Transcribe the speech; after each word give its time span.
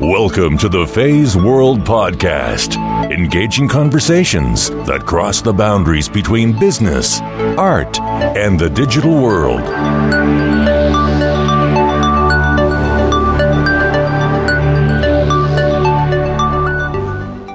Welcome 0.00 0.56
to 0.56 0.70
the 0.70 0.86
Phase 0.86 1.36
World 1.36 1.80
Podcast, 1.80 2.78
engaging 3.12 3.68
conversations 3.68 4.70
that 4.86 5.04
cross 5.04 5.42
the 5.42 5.52
boundaries 5.52 6.08
between 6.08 6.58
business, 6.58 7.20
art, 7.58 8.00
and 8.00 8.58
the 8.58 8.70
digital 8.70 9.22
world. 9.22 9.60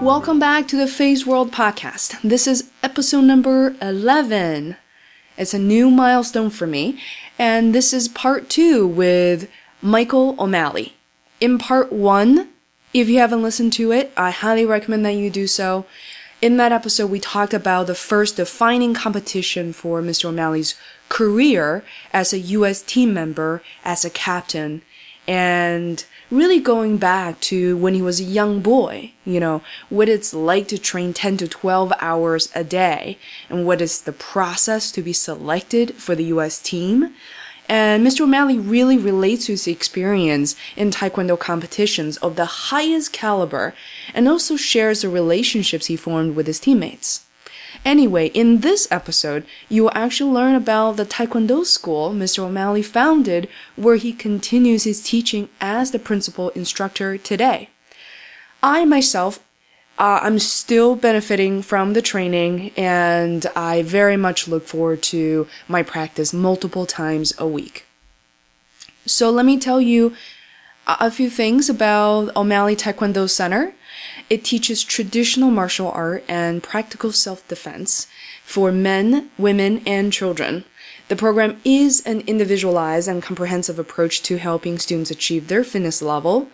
Welcome 0.03 0.37
back 0.37 0.67
to 0.67 0.77
the 0.77 0.87
Phase 0.87 1.25
World 1.25 1.51
Podcast. 1.51 2.21
This 2.21 2.45
is 2.45 2.69
episode 2.83 3.21
number 3.21 3.75
11. 3.81 4.77
It's 5.35 5.55
a 5.55 5.59
new 5.59 5.89
milestone 5.89 6.51
for 6.51 6.67
me, 6.67 7.01
and 7.39 7.73
this 7.73 7.91
is 7.91 8.07
part 8.07 8.49
two 8.49 8.85
with 8.85 9.49
Michael 9.81 10.35
O'Malley. 10.37 10.94
In 11.45 11.59
part 11.59 11.93
one, 11.93 12.49
if 12.91 13.07
you 13.07 13.19
haven't 13.19 13.43
listened 13.43 13.71
to 13.73 13.91
it, 13.91 14.11
I 14.17 14.31
highly 14.31 14.65
recommend 14.65 15.05
that 15.05 15.11
you 15.11 15.29
do 15.29 15.45
so. 15.45 15.85
In 16.41 16.57
that 16.57 16.71
episode, 16.71 17.11
we 17.11 17.19
talked 17.19 17.53
about 17.53 17.85
the 17.85 17.93
first 17.93 18.37
defining 18.37 18.95
competition 18.95 19.71
for 19.71 20.01
Mr. 20.01 20.25
O'Malley's 20.25 20.73
career 21.07 21.83
as 22.11 22.33
a 22.33 22.39
U.S. 22.39 22.81
team 22.81 23.13
member, 23.13 23.61
as 23.83 24.03
a 24.03 24.09
captain, 24.09 24.81
and 25.27 26.03
really 26.31 26.59
going 26.59 26.97
back 26.97 27.39
to 27.41 27.77
when 27.77 27.93
he 27.93 28.01
was 28.01 28.19
a 28.19 28.23
young 28.23 28.59
boy, 28.59 29.11
you 29.23 29.39
know, 29.39 29.61
what 29.89 30.09
it's 30.09 30.33
like 30.33 30.67
to 30.69 30.79
train 30.79 31.13
10 31.13 31.37
to 31.37 31.47
12 31.47 31.93
hours 31.99 32.49
a 32.55 32.63
day, 32.63 33.19
and 33.51 33.67
what 33.67 33.81
is 33.81 34.01
the 34.01 34.11
process 34.11 34.91
to 34.91 35.03
be 35.03 35.13
selected 35.13 35.93
for 35.93 36.15
the 36.15 36.25
US 36.25 36.59
team. 36.59 37.13
And 37.67 38.05
Mr. 38.05 38.21
O'Malley 38.21 38.59
really 38.59 38.97
relates 38.97 39.47
to 39.47 39.53
his 39.53 39.67
experience 39.67 40.55
in 40.75 40.91
Taekwondo 40.91 41.39
competitions 41.39 42.17
of 42.17 42.35
the 42.35 42.45
highest 42.45 43.11
caliber 43.11 43.73
and 44.13 44.27
also 44.27 44.55
shares 44.55 45.01
the 45.01 45.09
relationships 45.09 45.87
he 45.87 45.95
formed 45.95 46.35
with 46.35 46.47
his 46.47 46.59
teammates. 46.59 47.25
Anyway, 47.83 48.27
in 48.27 48.61
this 48.61 48.87
episode, 48.89 49.45
you 49.69 49.83
will 49.83 49.91
actually 49.93 50.31
learn 50.31 50.55
about 50.55 50.97
the 50.97 51.05
Taekwondo 51.05 51.65
school 51.65 52.11
Mr. 52.11 52.39
O'Malley 52.39 52.81
founded, 52.81 53.47
where 53.75 53.97
he 53.97 54.13
continues 54.13 54.85
his 54.85 55.03
teaching 55.03 55.49
as 55.59 55.91
the 55.91 55.99
principal 55.99 56.49
instructor 56.49 57.17
today. 57.17 57.69
I 58.63 58.85
myself, 58.85 59.39
uh, 59.97 60.19
I'm 60.21 60.39
still 60.39 60.95
benefiting 60.95 61.61
from 61.61 61.93
the 61.93 62.01
training, 62.01 62.71
and 62.75 63.45
I 63.55 63.81
very 63.81 64.17
much 64.17 64.47
look 64.47 64.67
forward 64.67 65.01
to 65.03 65.47
my 65.67 65.83
practice 65.83 66.33
multiple 66.33 66.85
times 66.85 67.33
a 67.37 67.47
week. 67.47 67.85
So 69.05 69.29
let 69.29 69.45
me 69.45 69.57
tell 69.57 69.79
you 69.79 70.13
a 70.87 71.09
few 71.09 71.29
things 71.29 71.69
about 71.69 72.35
O'Malley 72.35 72.75
Taekwondo 72.75 73.29
Center. 73.29 73.73
It 74.29 74.43
teaches 74.43 74.83
traditional 74.83 75.51
martial 75.51 75.91
art 75.91 76.23
and 76.27 76.61
practical 76.61 77.11
self-defense 77.11 78.07
for 78.43 78.71
men, 78.71 79.29
women, 79.37 79.81
and 79.85 80.11
children. 80.11 80.65
The 81.07 81.15
program 81.15 81.61
is 81.63 82.01
an 82.05 82.21
individualized 82.21 83.07
and 83.07 83.21
comprehensive 83.21 83.77
approach 83.77 84.23
to 84.23 84.37
helping 84.37 84.79
students 84.79 85.11
achieve 85.11 85.47
their 85.47 85.63
fitness 85.63 86.01
level. 86.01 86.49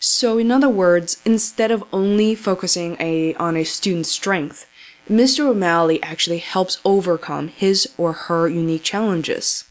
So, 0.00 0.38
in 0.38 0.50
other 0.50 0.68
words, 0.68 1.20
instead 1.24 1.70
of 1.70 1.84
only 1.92 2.34
focusing 2.34 2.96
a, 3.00 3.34
on 3.34 3.56
a 3.56 3.64
student's 3.64 4.10
strength, 4.10 4.66
Mr. 5.10 5.46
O'Malley 5.46 6.02
actually 6.02 6.38
helps 6.38 6.80
overcome 6.84 7.48
his 7.48 7.88
or 7.96 8.12
her 8.12 8.48
unique 8.48 8.82
challenges. 8.82 9.64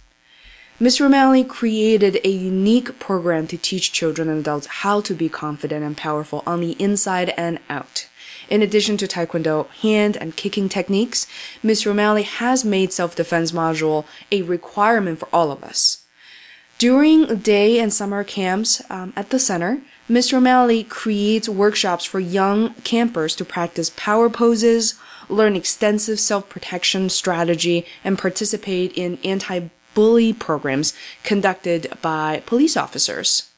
Mr. 0.80 1.06
O'Malley 1.06 1.44
created 1.44 2.20
a 2.24 2.30
unique 2.30 3.00
program 3.00 3.48
to 3.48 3.58
teach 3.58 3.94
children 3.94 4.28
and 4.28 4.40
adults 4.40 4.68
how 4.68 5.00
to 5.02 5.14
be 5.14 5.30
confident 5.30 5.86
and 5.86 5.96
powerful 5.96 6.44
on 6.46 6.60
the 6.60 6.72
inside 6.74 7.34
and 7.38 7.60
out. 7.70 8.08
In 8.50 8.62
addition 8.62 8.98
to 8.98 9.08
Taekwondo 9.08 9.70
hand 9.82 10.18
and 10.18 10.36
kicking 10.36 10.70
techniques, 10.70 11.28
Mr. 11.64 11.88
O'Malley 11.88 12.24
has 12.24 12.66
made 12.66 12.92
self-defense 12.92 13.52
module 13.52 14.06
a 14.32 14.42
requirement 14.42 15.20
for 15.20 15.30
all 15.32 15.52
of 15.52 15.64
us. 15.64 16.04
During 16.78 17.38
day 17.38 17.80
and 17.80 17.94
summer 17.94 18.24
camps 18.24 18.82
um, 18.90 19.14
at 19.16 19.30
the 19.30 19.40
center, 19.40 19.82
Mr. 20.10 20.34
O'Malley 20.34 20.84
creates 20.84 21.50
workshops 21.50 22.06
for 22.06 22.20
young 22.20 22.76
campers 22.84 23.36
to 23.36 23.44
practice 23.44 23.92
power 23.96 24.30
poses, 24.30 24.94
learn 25.30 25.56
extensive 25.56 26.20
self-protection 26.20 27.10
strategy, 27.10 27.86
and 28.04 28.20
participate 28.20 28.94
in 28.96 29.18
anti 29.24 29.62
bully 29.96 30.32
programs 30.32 30.94
conducted 31.24 31.92
by 32.04 32.44
police 32.46 32.78
officers. 32.78 33.50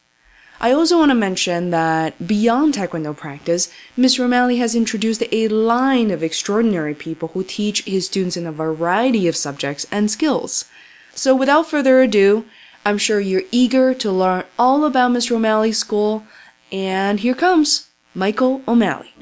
I 0.61 0.71
also 0.71 0.97
want 0.97 1.11
to 1.11 1.15
mention 1.15 1.71
that 1.71 2.25
beyond 2.25 2.75
Taekwondo 2.75 3.15
practice, 3.15 3.71
Mr. 3.97 4.21
O'Malley 4.21 4.57
has 4.57 4.73
introduced 4.73 5.23
a 5.31 5.49
line 5.49 6.11
of 6.11 6.23
extraordinary 6.23 6.95
people 6.95 7.29
who 7.29 7.43
teach 7.43 7.83
his 7.83 8.05
students 8.05 8.37
in 8.37 8.47
a 8.47 8.51
variety 8.53 9.27
of 9.27 9.35
subjects 9.35 9.85
and 9.91 10.09
skills. 10.09 10.65
So 11.13 11.35
without 11.35 11.69
further 11.69 12.01
ado, 12.01 12.45
I'm 12.85 12.97
sure 12.97 13.19
you're 13.19 13.43
eager 13.51 13.93
to 13.95 14.11
learn 14.11 14.45
all 14.57 14.85
about 14.85 15.11
Mr. 15.11 15.31
O'Malley's 15.31 15.77
school, 15.77 16.23
and 16.71 17.19
here 17.19 17.35
comes 17.35 17.89
Michael 18.13 18.61
O'Malley. 18.67 19.13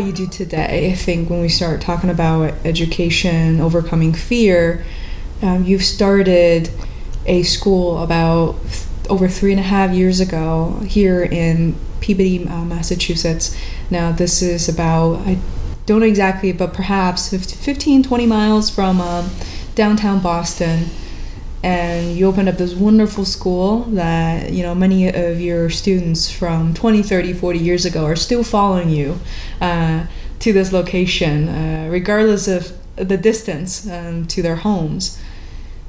what 0.00 0.06
you 0.06 0.12
do 0.12 0.26
today. 0.26 0.90
I 0.90 0.94
think 0.94 1.28
when 1.28 1.40
we 1.40 1.48
start 1.48 1.80
talking 1.80 2.08
about 2.08 2.54
education, 2.64 3.60
overcoming 3.60 4.14
fear, 4.14 4.84
um, 5.42 5.64
you've 5.64 5.84
started 5.84 6.70
a 7.26 7.42
school 7.42 8.02
about 8.02 8.60
th- 8.62 8.86
over 9.10 9.28
three 9.28 9.50
and 9.50 9.60
a 9.60 9.64
half 9.64 9.90
years 9.90 10.20
ago 10.20 10.80
here 10.86 11.22
in 11.22 11.74
Peabody, 12.00 12.46
uh, 12.46 12.64
Massachusetts. 12.64 13.54
Now, 13.90 14.10
this 14.12 14.40
is 14.40 14.68
about, 14.68 15.18
I 15.26 15.38
don't 15.90 16.00
know 16.00 16.06
exactly, 16.06 16.52
but 16.52 16.72
perhaps 16.72 17.30
15, 17.30 18.04
20 18.04 18.26
miles 18.26 18.70
from 18.70 19.00
um, 19.00 19.28
downtown 19.74 20.20
Boston. 20.20 20.86
And 21.64 22.16
you 22.16 22.26
opened 22.26 22.48
up 22.48 22.58
this 22.58 22.74
wonderful 22.74 23.24
school 23.24 23.80
that 23.80 24.52
you 24.52 24.62
know 24.62 24.74
many 24.74 25.08
of 25.08 25.40
your 25.40 25.68
students 25.68 26.30
from 26.30 26.72
20 26.72 27.02
30 27.02 27.34
40 27.34 27.58
years 27.58 27.84
ago 27.84 28.04
are 28.04 28.16
still 28.16 28.42
following 28.42 28.88
you 28.88 29.18
uh, 29.60 30.06
to 30.38 30.52
this 30.54 30.72
location 30.72 31.48
uh, 31.48 31.88
regardless 31.90 32.48
of 32.48 32.72
the 32.94 33.18
distance 33.18 33.90
um, 33.90 34.26
to 34.28 34.40
their 34.40 34.56
homes. 34.56 35.20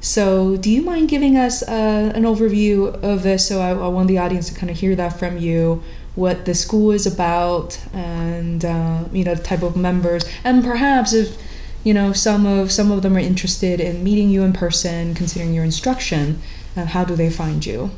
So 0.00 0.56
do 0.56 0.68
you 0.68 0.82
mind 0.82 1.08
giving 1.08 1.36
us 1.36 1.62
uh, 1.62 2.12
an 2.14 2.24
overview 2.24 2.92
of 3.02 3.22
this 3.22 3.46
so 3.46 3.60
I, 3.60 3.70
I, 3.70 3.88
want 3.88 4.08
the 4.08 4.18
audience 4.18 4.48
to 4.48 4.54
kind 4.54 4.68
of 4.68 4.76
hear 4.76 4.96
that 4.96 5.18
from 5.18 5.38
you 5.38 5.82
what 6.14 6.44
the 6.44 6.54
school 6.54 6.90
is 6.90 7.06
about 7.06 7.80
and 7.92 8.64
uh, 8.64 9.04
you 9.12 9.24
know 9.24 9.34
the 9.34 9.42
type 9.42 9.62
of 9.62 9.76
members. 9.76 10.24
And 10.44 10.62
perhaps 10.62 11.12
if 11.12 11.36
you 11.84 11.94
know 11.94 12.12
some 12.12 12.46
of 12.46 12.70
some 12.70 12.90
of 12.90 13.02
them 13.02 13.16
are 13.16 13.20
interested 13.20 13.80
in 13.80 14.04
meeting 14.04 14.30
you 14.30 14.42
in 14.42 14.52
person 14.52 15.14
considering 15.14 15.54
your 15.54 15.64
instruction 15.64 16.40
uh, 16.76 16.84
how 16.86 17.04
do 17.04 17.14
they 17.14 17.30
find 17.30 17.64
you? 17.64 17.90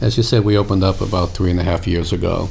As 0.00 0.16
you 0.16 0.22
said 0.22 0.44
we 0.44 0.56
opened 0.56 0.84
up 0.84 1.00
about 1.00 1.30
three 1.30 1.50
and 1.50 1.60
a 1.60 1.64
half 1.64 1.86
years 1.86 2.12
ago. 2.12 2.48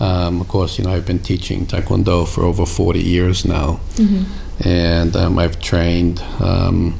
Um, 0.00 0.40
of 0.40 0.46
course 0.46 0.78
you 0.78 0.84
know 0.84 0.92
i've 0.92 1.06
been 1.06 1.18
teaching 1.18 1.66
taekwondo 1.66 2.26
for 2.26 2.44
over 2.44 2.64
40 2.64 3.00
years 3.00 3.44
now. 3.44 3.80
Mm-hmm. 3.96 4.68
and 4.68 5.16
um, 5.16 5.38
i've 5.40 5.60
trained 5.60 6.20
um, 6.38 6.94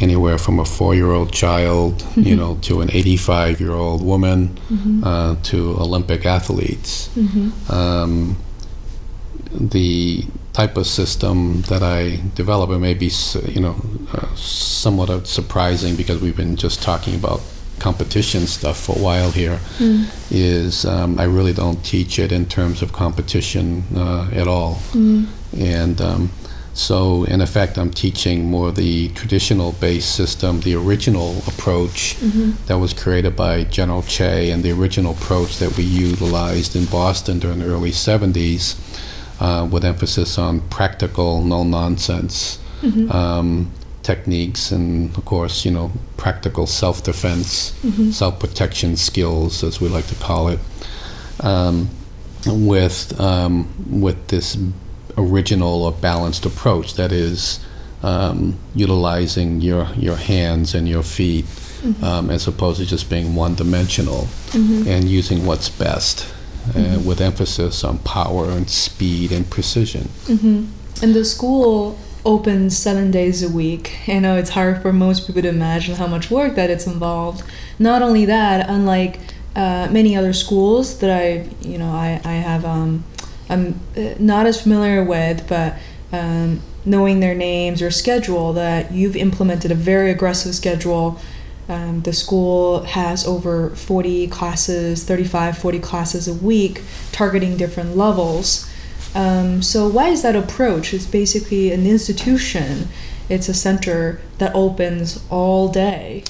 anywhere 0.00 0.38
from 0.38 0.58
a 0.58 0.64
four-year-old 0.64 1.32
child 1.32 1.94
mm-hmm. 1.98 2.22
you 2.22 2.36
know 2.36 2.56
to 2.62 2.80
an 2.80 2.90
85 2.90 3.60
year 3.60 3.72
old 3.72 4.04
woman 4.04 4.48
mm-hmm. 4.68 5.04
uh, 5.04 5.36
to 5.44 5.76
olympic 5.78 6.26
athletes 6.26 7.08
mm-hmm. 7.14 7.72
um, 7.72 8.36
the 9.50 10.26
type 10.52 10.76
of 10.76 10.86
system 10.86 11.62
that 11.62 11.82
I 11.82 12.20
develop, 12.34 12.70
it 12.70 12.78
may 12.78 12.94
be, 12.94 13.10
you 13.46 13.60
know, 13.60 13.76
uh, 14.12 14.34
somewhat 14.34 15.26
surprising 15.26 15.96
because 15.96 16.20
we've 16.20 16.36
been 16.36 16.56
just 16.56 16.82
talking 16.82 17.14
about 17.14 17.40
competition 17.78 18.46
stuff 18.46 18.78
for 18.78 18.98
a 18.98 19.00
while 19.00 19.30
here. 19.30 19.58
Mm. 19.78 20.06
Is 20.30 20.84
um, 20.84 21.18
I 21.18 21.24
really 21.24 21.52
don't 21.52 21.82
teach 21.84 22.18
it 22.18 22.32
in 22.32 22.46
terms 22.46 22.82
of 22.82 22.92
competition 22.92 23.84
uh, 23.94 24.28
at 24.32 24.48
all, 24.48 24.74
mm. 24.92 25.26
and 25.56 26.00
um, 26.00 26.30
so 26.78 27.24
in 27.24 27.40
effect, 27.40 27.76
I'm 27.76 27.90
teaching 27.90 28.48
more 28.48 28.70
the 28.70 29.08
traditional 29.08 29.72
based 29.72 30.14
system, 30.14 30.60
the 30.60 30.76
original 30.76 31.38
approach 31.48 32.14
mm-hmm. 32.20 32.52
that 32.66 32.78
was 32.78 32.92
created 32.94 33.34
by 33.34 33.64
General 33.64 34.02
Choi, 34.02 34.52
and 34.52 34.62
the 34.62 34.70
original 34.70 35.12
approach 35.12 35.58
that 35.58 35.76
we 35.76 35.82
utilized 35.82 36.76
in 36.76 36.84
Boston 36.84 37.40
during 37.40 37.58
the 37.58 37.64
early 37.66 37.90
70s 37.90 38.78
uh, 39.40 39.66
with 39.66 39.84
emphasis 39.84 40.38
on 40.38 40.60
practical, 40.68 41.42
no 41.42 41.64
nonsense 41.64 42.60
mm-hmm. 42.80 43.10
um, 43.10 43.72
techniques, 44.04 44.70
and 44.70 45.16
of 45.16 45.24
course, 45.24 45.64
you 45.64 45.72
know, 45.72 45.90
practical 46.16 46.68
self 46.68 47.02
defense, 47.02 47.72
mm-hmm. 47.82 48.12
self 48.12 48.38
protection 48.38 48.96
skills, 48.96 49.64
as 49.64 49.80
we 49.80 49.88
like 49.88 50.06
to 50.06 50.14
call 50.14 50.46
it, 50.46 50.60
um, 51.40 51.88
with 52.46 53.20
um, 53.20 53.68
with 54.00 54.28
this 54.28 54.56
original 55.18 55.82
or 55.84 55.92
balanced 55.92 56.46
approach 56.46 56.94
that 56.94 57.12
is 57.12 57.60
um, 58.02 58.56
utilizing 58.74 59.60
your 59.60 59.88
your 59.96 60.16
hands 60.16 60.74
and 60.74 60.88
your 60.88 61.02
feet 61.02 61.44
Mm-hmm. 61.78 62.02
um, 62.04 62.30
as 62.30 62.48
opposed 62.48 62.80
to 62.80 62.86
just 62.86 63.08
being 63.08 63.36
one 63.36 63.54
dimensional 63.54 64.26
and 64.52 65.04
using 65.04 65.46
what's 65.46 65.68
best 65.68 66.26
uh, 66.26 66.72
Mm-hmm. 66.72 67.06
with 67.08 67.20
emphasis 67.20 67.84
on 67.84 67.98
power 67.98 68.50
and 68.50 68.68
speed 68.68 69.30
and 69.30 69.48
precision. 69.48 70.08
And 70.28 71.14
the 71.14 71.24
school 71.24 71.96
opens 72.24 72.76
seven 72.76 73.12
days 73.12 73.44
a 73.44 73.48
week. 73.48 73.84
I 74.08 74.18
know 74.18 74.34
it's 74.36 74.50
hard 74.50 74.82
for 74.82 74.92
most 74.92 75.26
people 75.28 75.42
to 75.42 75.48
imagine 75.48 75.94
how 75.94 76.08
much 76.08 76.32
work 76.32 76.56
that 76.56 76.68
it's 76.68 76.86
involved. 76.88 77.44
Not 77.78 78.02
only 78.02 78.24
that, 78.26 78.68
unlike 78.68 79.20
uh, 79.54 79.86
many 79.92 80.16
other 80.16 80.32
schools 80.32 80.98
that 80.98 81.10
I, 81.10 81.48
you 81.62 81.78
know, 81.78 81.92
I, 81.92 82.20
I 82.24 82.34
have, 82.48 82.64
um, 82.64 83.04
I'm 83.48 83.80
uh, 83.96 84.14
not 84.18 84.46
as 84.46 84.60
familiar 84.60 85.02
with, 85.02 85.48
but 85.48 85.76
um, 86.12 86.60
knowing 86.84 87.20
their 87.20 87.34
names 87.34 87.82
or 87.82 87.90
schedule, 87.90 88.52
that 88.54 88.92
you've 88.92 89.16
implemented 89.16 89.70
a 89.70 89.74
very 89.74 90.10
aggressive 90.10 90.54
schedule. 90.54 91.20
Um, 91.68 92.00
the 92.02 92.14
school 92.14 92.82
has 92.84 93.26
over 93.26 93.70
40 93.70 94.28
classes, 94.28 95.04
35, 95.04 95.58
40 95.58 95.78
classes 95.80 96.26
a 96.26 96.34
week, 96.34 96.82
targeting 97.12 97.56
different 97.56 97.96
levels. 97.96 98.68
Um, 99.14 99.62
so 99.62 99.86
why 99.88 100.08
is 100.08 100.22
that 100.22 100.34
approach? 100.34 100.94
It's 100.94 101.06
basically 101.06 101.72
an 101.72 101.86
institution. 101.86 102.88
It's 103.28 103.48
a 103.48 103.54
center 103.54 104.20
that 104.38 104.54
opens 104.54 105.22
all 105.28 105.68
day. 105.68 106.24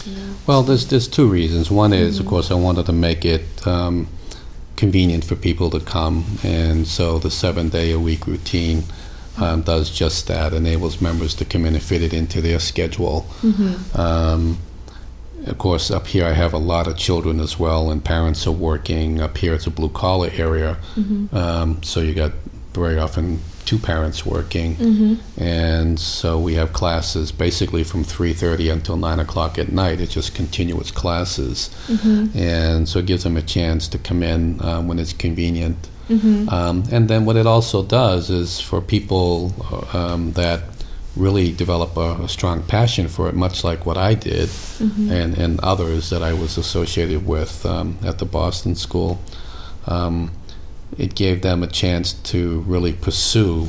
Well, 0.46 0.62
there's 0.62 0.88
there's 0.88 1.06
two 1.06 1.28
reasons. 1.28 1.70
One 1.70 1.92
is, 1.92 2.18
of 2.18 2.26
course, 2.26 2.50
I 2.50 2.54
wanted 2.54 2.86
to 2.86 2.92
make 2.92 3.24
it 3.24 3.44
um, 3.66 4.08
convenient 4.78 5.24
for 5.24 5.36
people 5.36 5.68
to 5.70 5.80
come, 5.80 6.24
and 6.44 6.86
so 6.86 7.18
the 7.18 7.30
seven 7.30 7.68
day 7.68 7.92
a 7.92 7.98
week 7.98 8.26
routine 8.26 8.84
um, 9.36 9.62
does 9.62 9.90
just 9.90 10.26
that. 10.28 10.52
Enables 10.54 11.00
members 11.00 11.34
to 11.34 11.44
come 11.44 11.66
in 11.66 11.74
and 11.74 11.82
fit 11.82 12.02
it 12.02 12.12
into 12.14 12.40
their 12.40 12.60
schedule. 12.60 13.26
Um, 13.94 14.58
of 15.46 15.56
course, 15.58 15.90
up 15.90 16.06
here 16.06 16.24
I 16.26 16.32
have 16.32 16.54
a 16.54 16.58
lot 16.58 16.86
of 16.86 16.96
children 16.96 17.40
as 17.40 17.58
well, 17.58 17.90
and 17.90 18.04
parents 18.04 18.46
are 18.46 18.56
working. 18.70 19.20
Up 19.20 19.36
here 19.38 19.52
it's 19.54 19.66
a 19.66 19.70
blue 19.70 19.90
collar 19.90 20.30
area, 20.32 20.76
um, 21.32 21.82
so 21.82 22.00
you 22.00 22.14
got 22.14 22.32
very 22.72 22.98
often 22.98 23.40
two 23.68 23.78
parents 23.78 24.24
working, 24.24 24.70
and 25.36 26.00
so 26.00 26.28
we 26.46 26.54
have 26.60 26.68
classes 26.72 27.26
basically 27.32 27.84
from 27.90 28.02
3:30 28.04 28.72
until 28.72 28.96
9 28.96 29.20
o'clock 29.20 29.58
at 29.58 29.68
night. 29.84 30.00
It's 30.02 30.14
just 30.14 30.34
continuous 30.42 30.90
classes, 30.90 31.70
and 32.34 32.88
so 32.88 32.94
it 33.00 33.06
gives 33.06 33.22
them 33.24 33.36
a 33.36 33.42
chance 33.56 33.82
to 33.88 33.98
come 34.08 34.22
in 34.22 34.40
um, 34.68 34.88
when 34.88 34.98
it's 34.98 35.12
convenient. 35.26 35.76
Um, 36.48 36.84
and 36.90 37.02
then 37.10 37.26
what 37.26 37.36
it 37.36 37.46
also 37.46 37.82
does 37.82 38.30
is 38.30 38.60
for 38.68 38.80
people 38.80 39.52
um, 39.92 40.32
that 40.32 40.60
really 41.16 41.52
develop 41.52 41.96
a, 41.96 42.08
a 42.24 42.28
strong 42.28 42.62
passion 42.62 43.08
for 43.08 43.28
it, 43.28 43.34
much 43.34 43.64
like 43.64 43.84
what 43.84 43.98
I 43.98 44.14
did 44.14 44.48
and, 45.10 45.36
and 45.36 45.60
others 45.60 46.08
that 46.10 46.22
I 46.22 46.32
was 46.32 46.56
associated 46.56 47.26
with 47.26 47.66
um, 47.66 47.98
at 48.04 48.16
the 48.18 48.24
Boston 48.24 48.74
School. 48.74 49.18
Um, 49.86 50.30
it 50.96 51.14
gave 51.14 51.42
them 51.42 51.62
a 51.62 51.66
chance 51.66 52.12
to 52.12 52.60
really 52.60 52.92
pursue 52.92 53.68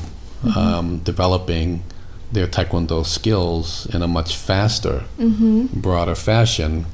um, 0.55 0.99
developing 0.99 1.83
their 2.31 2.47
Taekwondo 2.47 3.05
skills 3.05 3.87
in 3.93 4.01
a 4.01 4.07
much 4.07 4.35
faster, 4.37 5.03
broader 5.73 6.15
fashion, 6.15 6.85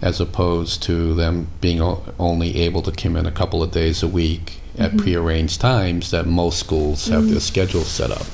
as 0.00 0.20
opposed 0.20 0.82
to 0.84 1.14
them 1.14 1.48
being 1.60 1.80
o- 1.82 2.02
only 2.18 2.56
able 2.58 2.80
to 2.82 2.92
come 2.92 3.16
in 3.16 3.26
a 3.26 3.30
couple 3.32 3.62
of 3.62 3.72
days 3.72 4.02
a 4.02 4.08
week 4.08 4.60
at 4.78 4.96
prearranged 4.96 5.60
times 5.60 6.10
that 6.10 6.26
most 6.26 6.58
schools 6.58 7.06
have 7.08 7.28
their 7.28 7.40
schedules 7.40 7.88
set 7.88 8.10
up. 8.10 8.26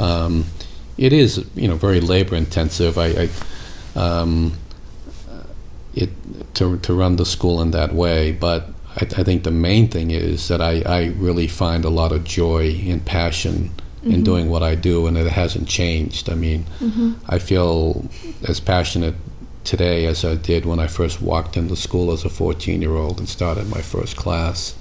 Um, 0.00 0.46
it 0.96 1.12
is, 1.12 1.44
you 1.54 1.68
know, 1.68 1.76
very 1.76 2.00
labor 2.00 2.36
intensive. 2.36 2.96
I, 2.98 3.28
I 3.96 3.98
um, 3.98 4.54
it 5.94 6.10
to 6.54 6.78
to 6.78 6.94
run 6.94 7.16
the 7.16 7.24
school 7.26 7.60
in 7.62 7.70
that 7.72 7.92
way, 7.94 8.32
but 8.32 8.68
I, 8.96 9.02
I 9.04 9.22
think 9.24 9.42
the 9.44 9.50
main 9.50 9.88
thing 9.88 10.10
is 10.10 10.48
that 10.48 10.60
I, 10.60 10.82
I 10.82 11.06
really 11.16 11.48
find 11.48 11.84
a 11.84 11.90
lot 11.90 12.12
of 12.12 12.24
joy 12.24 12.80
and 12.86 13.04
passion 13.04 13.70
in 14.04 14.22
doing 14.22 14.50
what 14.50 14.62
I 14.62 14.74
do, 14.74 15.06
and 15.06 15.16
it 15.16 15.26
hasn't 15.32 15.66
changed. 15.66 16.28
I 16.28 16.34
mean, 16.34 16.66
I 17.26 17.38
feel 17.38 18.06
as 18.46 18.60
passionate 18.60 19.14
today 19.64 20.04
as 20.04 20.26
I 20.26 20.34
did 20.34 20.66
when 20.66 20.78
I 20.78 20.86
first 20.88 21.22
walked 21.22 21.56
into 21.56 21.74
school 21.74 22.12
as 22.12 22.22
a 22.22 22.28
14 22.28 22.82
year 22.82 22.96
old 22.96 23.18
and 23.18 23.26
started 23.26 23.66
my 23.68 23.80
first 23.80 24.14
class. 24.16 24.74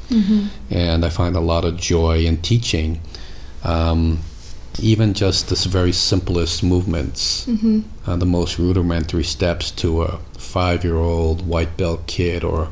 And 0.69 1.06
I 1.06 1.10
find 1.10 1.38
a 1.38 1.39
lot 1.39 1.63
of 1.63 1.77
joy 1.77 2.25
in 2.25 2.42
teaching. 2.42 3.00
Um, 3.63 4.19
even 4.81 5.13
just 5.13 5.48
the 5.50 5.69
very 5.69 5.94
simplest 5.94 6.62
movements, 6.63 7.48
uh, 8.07 8.15
the 8.18 8.25
most 8.25 8.57
rudimentary 8.60 9.24
steps 9.24 9.71
to 9.71 10.04
a 10.04 10.19
five-year-old 10.54 11.38
white 11.48 11.74
belt 11.78 12.02
kid 12.08 12.44
or 12.44 12.70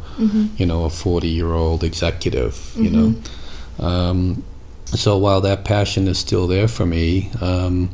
you 0.59 0.65
know 0.69 0.85
a 0.85 0.89
40-year-old 0.89 1.83
executive, 1.83 2.53
you 2.85 2.91
know. 2.95 3.07
Um, 3.87 4.43
so 4.85 5.17
while 5.17 5.41
that 5.41 5.63
passion 5.65 6.07
is 6.07 6.17
still 6.19 6.47
there 6.47 6.67
for 6.67 6.85
me, 6.85 7.31
um, 7.41 7.89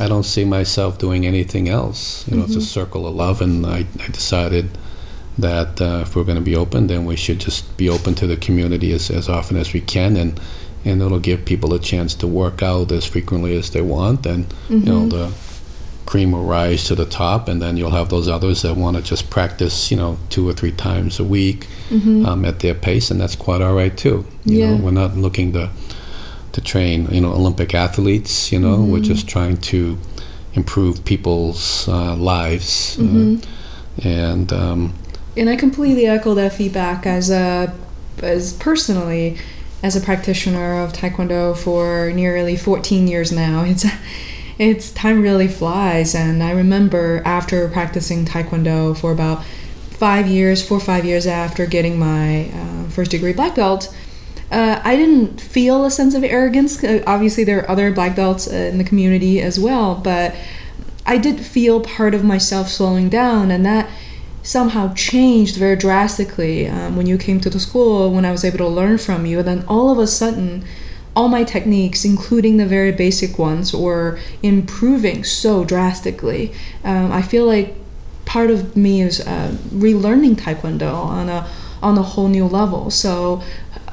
I 0.00 0.08
don't 0.08 0.24
see 0.34 0.44
myself 0.44 0.98
doing 0.98 1.24
anything 1.24 1.68
else. 1.68 2.26
You 2.28 2.36
know, 2.36 2.44
it's 2.44 2.56
a 2.56 2.60
circle 2.78 3.06
of 3.06 3.14
love, 3.14 3.40
and 3.40 3.64
I, 3.64 3.86
I 4.04 4.08
decided 4.08 4.66
that 5.38 5.80
uh, 5.80 6.00
if 6.02 6.14
we're 6.14 6.24
going 6.24 6.38
to 6.44 6.50
be 6.52 6.56
open, 6.56 6.86
then 6.88 7.04
we 7.06 7.16
should 7.16 7.38
just 7.40 7.76
be 7.76 7.88
open 7.88 8.14
to 8.16 8.26
the 8.26 8.36
community 8.36 8.92
as, 8.92 9.10
as 9.10 9.28
often 9.28 9.56
as 9.56 9.72
we 9.72 9.80
can, 9.80 10.16
and 10.16 10.40
and 10.86 11.00
it'll 11.00 11.18
give 11.30 11.46
people 11.46 11.72
a 11.72 11.78
chance 11.78 12.14
to 12.14 12.26
work 12.26 12.62
out 12.62 12.92
as 12.92 13.06
frequently 13.06 13.56
as 13.56 13.70
they 13.70 13.80
want, 13.80 14.26
and 14.26 14.42
you 14.68 14.80
know 14.80 15.08
the 15.08 15.32
cream 16.06 16.32
will 16.32 16.44
rise 16.44 16.84
to 16.84 16.94
the 16.94 17.04
top, 17.06 17.48
and 17.48 17.60
then 17.62 17.76
you'll 17.76 17.90
have 17.90 18.08
those 18.10 18.28
others 18.28 18.62
that 18.62 18.76
want 18.76 18.96
to 18.96 19.02
just 19.02 19.30
practice, 19.30 19.90
you 19.90 19.96
know, 19.96 20.18
two 20.30 20.48
or 20.48 20.52
three 20.52 20.72
times 20.72 21.18
a 21.20 21.24
week 21.24 21.66
um, 21.90 22.44
at 22.44 22.60
their 22.60 22.74
pace, 22.74 23.10
and 23.10 23.20
that's 23.20 23.36
quite 23.36 23.60
all 23.62 23.74
right 23.74 23.96
too. 23.96 24.24
You 24.44 24.58
Yeah. 24.58 24.70
know, 24.70 24.84
we're 24.84 24.90
not 24.90 25.16
looking 25.16 25.52
to 25.52 25.70
to 26.52 26.60
train, 26.60 27.08
you 27.10 27.20
know, 27.20 27.32
Olympic 27.32 27.74
athletes. 27.74 28.52
You 28.52 28.60
know, 28.60 28.76
we're 28.80 29.00
just 29.00 29.26
trying 29.28 29.56
to 29.72 29.98
improve 30.54 31.04
people's 31.04 31.88
uh, 31.88 32.14
lives, 32.16 32.96
uh, 33.00 33.36
and 34.02 34.52
um, 34.52 34.92
And 35.36 35.48
I 35.50 35.56
completely 35.56 36.06
echo 36.06 36.34
that 36.34 36.52
feedback 36.52 37.06
as 37.06 37.30
a 37.30 37.72
as 38.22 38.52
personally 38.52 39.36
as 39.82 39.96
a 39.96 40.00
practitioner 40.00 40.80
of 40.82 40.92
taekwondo 40.92 41.56
for 41.56 42.12
nearly 42.14 42.56
14 42.56 43.06
years 43.08 43.32
now. 43.32 43.64
It's 43.66 43.84
it's 44.58 44.92
time 44.92 45.22
really 45.22 45.48
flies 45.48 46.14
and 46.14 46.42
I 46.42 46.52
remember 46.52 47.22
after 47.24 47.68
practicing 47.68 48.24
taekwondo 48.24 48.96
for 48.96 49.12
about 49.12 49.44
5 49.44 50.26
years, 50.26 50.66
4 50.66 50.76
or 50.76 50.80
5 50.80 51.04
years 51.04 51.26
after 51.26 51.66
getting 51.66 51.98
my 51.98 52.50
uh, 52.52 52.88
first 52.90 53.10
degree 53.10 53.32
black 53.32 53.54
belt, 53.54 53.94
uh, 54.50 54.80
I 54.84 54.96
didn't 54.96 55.40
feel 55.40 55.84
a 55.84 55.90
sense 55.90 56.14
of 56.14 56.22
arrogance. 56.22 56.82
Uh, 56.82 57.02
obviously, 57.06 57.44
there 57.44 57.60
are 57.60 57.70
other 57.70 57.90
black 57.90 58.14
belts 58.14 58.46
uh, 58.46 58.54
in 58.54 58.78
the 58.78 58.84
community 58.84 59.40
as 59.40 59.58
well, 59.58 59.96
but 59.96 60.34
I 61.06 61.18
did 61.18 61.40
feel 61.40 61.80
part 61.80 62.14
of 62.14 62.24
myself 62.24 62.68
slowing 62.68 63.08
down, 63.08 63.50
and 63.50 63.66
that 63.66 63.90
somehow 64.42 64.92
changed 64.94 65.56
very 65.56 65.76
drastically 65.76 66.68
um, 66.68 66.96
when 66.96 67.06
you 67.06 67.18
came 67.18 67.40
to 67.40 67.50
the 67.50 67.58
school. 67.58 68.12
When 68.12 68.24
I 68.24 68.30
was 68.30 68.44
able 68.44 68.58
to 68.58 68.68
learn 68.68 68.98
from 68.98 69.26
you, 69.26 69.40
and 69.40 69.48
then 69.48 69.64
all 69.66 69.90
of 69.90 69.98
a 69.98 70.06
sudden, 70.06 70.64
all 71.16 71.28
my 71.28 71.44
techniques, 71.44 72.04
including 72.04 72.56
the 72.56 72.66
very 72.66 72.92
basic 72.92 73.38
ones, 73.38 73.72
were 73.72 74.18
improving 74.42 75.24
so 75.24 75.64
drastically. 75.64 76.52
Um, 76.82 77.12
I 77.12 77.22
feel 77.22 77.46
like 77.46 77.74
part 78.24 78.50
of 78.50 78.76
me 78.76 79.02
is 79.02 79.20
uh, 79.20 79.56
relearning 79.68 80.36
Taekwondo 80.36 80.92
on 80.92 81.28
a 81.28 81.48
on 81.82 81.98
a 81.98 82.02
whole 82.02 82.28
new 82.28 82.46
level. 82.46 82.90
So 82.90 83.42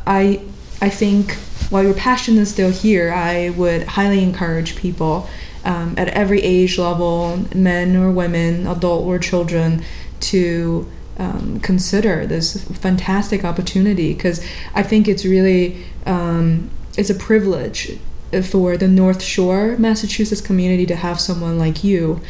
I 0.08 0.42
I 0.82 0.90
think 0.90 1.34
while 1.70 1.84
your 1.84 1.94
passion 1.94 2.38
is 2.38 2.50
still 2.50 2.72
here, 2.72 3.12
I 3.14 3.50
would 3.52 3.84
highly 3.84 4.24
encourage 4.24 4.76
people 4.76 5.30
um, 5.64 5.94
at 5.98 6.10
every 6.10 6.42
age 6.42 6.78
level, 6.78 7.46
men 7.54 7.96
or 7.96 8.12
women, 8.12 8.68
adult 8.68 9.06
or 9.06 9.20
children, 9.20 9.84
to 10.22 10.90
um, 11.18 11.60
consider 11.60 12.26
this 12.26 12.64
fantastic 12.64 13.46
opportunity 13.46 14.14
because 14.14 14.44
I 14.74 14.84
think 14.84 15.08
it's 15.08 15.24
really 15.24 15.86
um, 16.06 16.70
it's 16.98 17.10
a 17.10 17.16
privilege 17.16 17.98
for 18.44 18.78
the 18.78 18.88
North 18.88 19.22
Shore, 19.22 19.76
Massachusetts 19.78 20.42
community 20.42 20.86
to 20.86 20.96
have 20.96 21.20
someone 21.20 21.58
like 21.58 21.84
you 21.84 22.22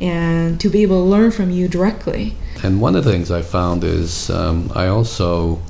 and 0.00 0.60
to 0.60 0.68
be 0.68 0.82
able 0.82 1.04
to 1.04 1.08
learn 1.08 1.30
from 1.30 1.50
you 1.50 1.68
directly. 1.68 2.34
And 2.62 2.80
one 2.80 2.96
of 2.96 3.04
the 3.04 3.12
things 3.12 3.30
I 3.30 3.42
found 3.42 3.84
is 3.84 4.30
um, 4.30 4.70
I 4.74 4.88
also, 4.88 5.62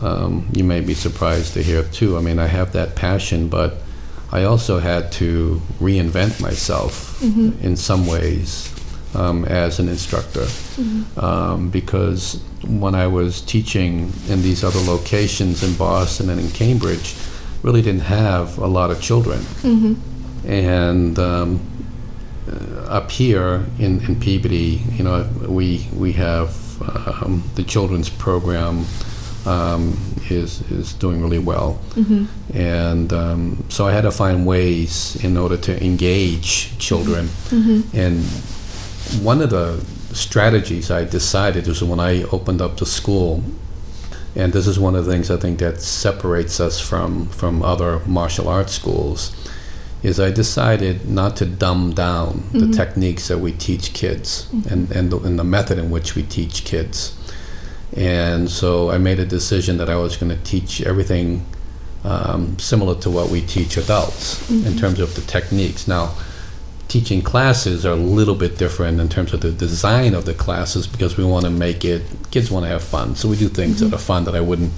um, 0.00 0.48
you 0.52 0.64
may 0.64 0.80
be 0.80 0.94
surprised 0.94 1.54
to 1.54 1.62
hear 1.62 1.82
too, 1.82 2.16
I 2.16 2.20
mean, 2.20 2.38
I 2.38 2.46
have 2.46 2.72
that 2.72 2.96
passion, 2.96 3.48
but 3.48 3.74
I 4.32 4.44
also 4.44 4.80
had 4.80 5.12
to 5.12 5.60
reinvent 5.78 6.40
myself 6.40 7.22
in 7.22 7.76
some 7.76 8.06
ways 8.06 8.72
um, 9.14 9.44
as 9.44 9.78
an 9.78 9.88
instructor. 9.88 10.46
Um, 11.16 11.70
because 11.70 12.42
when 12.66 12.94
I 12.94 13.06
was 13.06 13.40
teaching 13.40 14.12
in 14.28 14.42
these 14.42 14.64
other 14.64 14.80
locations 14.80 15.62
in 15.62 15.74
Boston 15.76 16.28
and 16.28 16.40
in 16.40 16.50
Cambridge, 16.50 17.14
really 17.66 17.82
didn't 17.82 18.02
have 18.02 18.58
a 18.58 18.66
lot 18.66 18.90
of 18.92 19.00
children. 19.02 19.40
And 20.46 21.18
um, 21.18 21.60
uh, 22.48 22.98
up 22.98 23.10
here 23.10 23.66
in, 23.80 24.00
in 24.06 24.14
Peabody, 24.20 24.80
you 24.96 25.02
know, 25.02 25.28
we 25.48 25.88
we 25.92 26.12
have 26.12 26.50
um, 26.82 27.42
the 27.56 27.64
children's 27.64 28.08
program 28.08 28.84
um, 29.46 29.96
is 30.30 30.62
is 30.70 30.92
doing 30.94 31.20
really 31.20 31.40
well, 31.40 31.80
and 32.54 33.12
um, 33.12 33.64
so 33.68 33.86
I 33.88 33.92
had 33.92 34.02
to 34.02 34.12
find 34.12 34.46
ways 34.46 35.16
in 35.24 35.36
order 35.36 35.56
to 35.56 35.72
engage 35.84 36.78
children. 36.78 37.28
And 37.92 38.22
one 39.24 39.42
of 39.42 39.50
the 39.50 39.84
strategies 40.14 40.90
I 40.90 41.04
decided 41.04 41.66
was 41.66 41.82
when 41.82 41.98
I 42.00 42.22
opened 42.30 42.60
up 42.62 42.76
the 42.76 42.86
school 42.86 43.42
and 44.36 44.52
this 44.52 44.66
is 44.66 44.78
one 44.78 44.94
of 44.94 45.06
the 45.06 45.12
things 45.12 45.30
I 45.30 45.38
think 45.38 45.58
that 45.60 45.80
separates 45.80 46.60
us 46.60 46.78
from 46.78 47.26
from 47.28 47.62
other 47.62 48.00
martial 48.06 48.48
arts 48.48 48.72
schools 48.72 49.34
is 50.02 50.20
I 50.20 50.30
decided 50.30 51.08
not 51.08 51.36
to 51.38 51.46
dumb 51.46 51.94
down 51.94 52.44
the 52.52 52.58
mm-hmm. 52.58 52.70
techniques 52.72 53.28
that 53.28 53.38
we 53.38 53.52
teach 53.52 53.94
kids 53.94 54.46
mm-hmm. 54.52 54.72
and 54.72 54.92
and 54.92 55.10
the, 55.10 55.18
and 55.20 55.38
the 55.38 55.44
method 55.44 55.78
in 55.78 55.90
which 55.90 56.14
we 56.14 56.22
teach 56.22 56.64
kids. 56.64 57.16
And 57.96 58.50
so 58.50 58.90
I 58.90 58.98
made 58.98 59.18
a 59.20 59.24
decision 59.24 59.78
that 59.78 59.88
I 59.88 59.96
was 59.96 60.16
going 60.16 60.36
to 60.36 60.42
teach 60.44 60.82
everything 60.82 61.46
um, 62.04 62.58
similar 62.58 62.94
to 63.00 63.10
what 63.10 63.30
we 63.30 63.40
teach 63.40 63.76
adults 63.76 64.50
in 64.50 64.58
mm-hmm. 64.58 64.78
terms 64.78 65.00
of 65.00 65.14
the 65.14 65.22
techniques. 65.22 65.88
Now, 65.88 66.14
teaching 66.88 67.20
classes 67.22 67.84
are 67.84 67.92
a 67.92 67.96
little 67.96 68.34
bit 68.34 68.58
different 68.58 69.00
in 69.00 69.08
terms 69.08 69.32
of 69.32 69.40
the 69.40 69.50
design 69.50 70.14
of 70.14 70.24
the 70.24 70.34
classes 70.34 70.86
because 70.86 71.16
we 71.16 71.24
want 71.24 71.44
to 71.44 71.50
make 71.50 71.84
it 71.84 72.02
kids 72.30 72.50
want 72.50 72.64
to 72.64 72.68
have 72.68 72.82
fun. 72.82 73.16
So 73.16 73.28
we 73.28 73.36
do 73.36 73.48
things 73.48 73.80
that 73.80 73.86
mm-hmm. 73.86 73.94
are 73.94 73.98
fun 73.98 74.24
that 74.24 74.34
i 74.34 74.40
wouldn't 74.40 74.72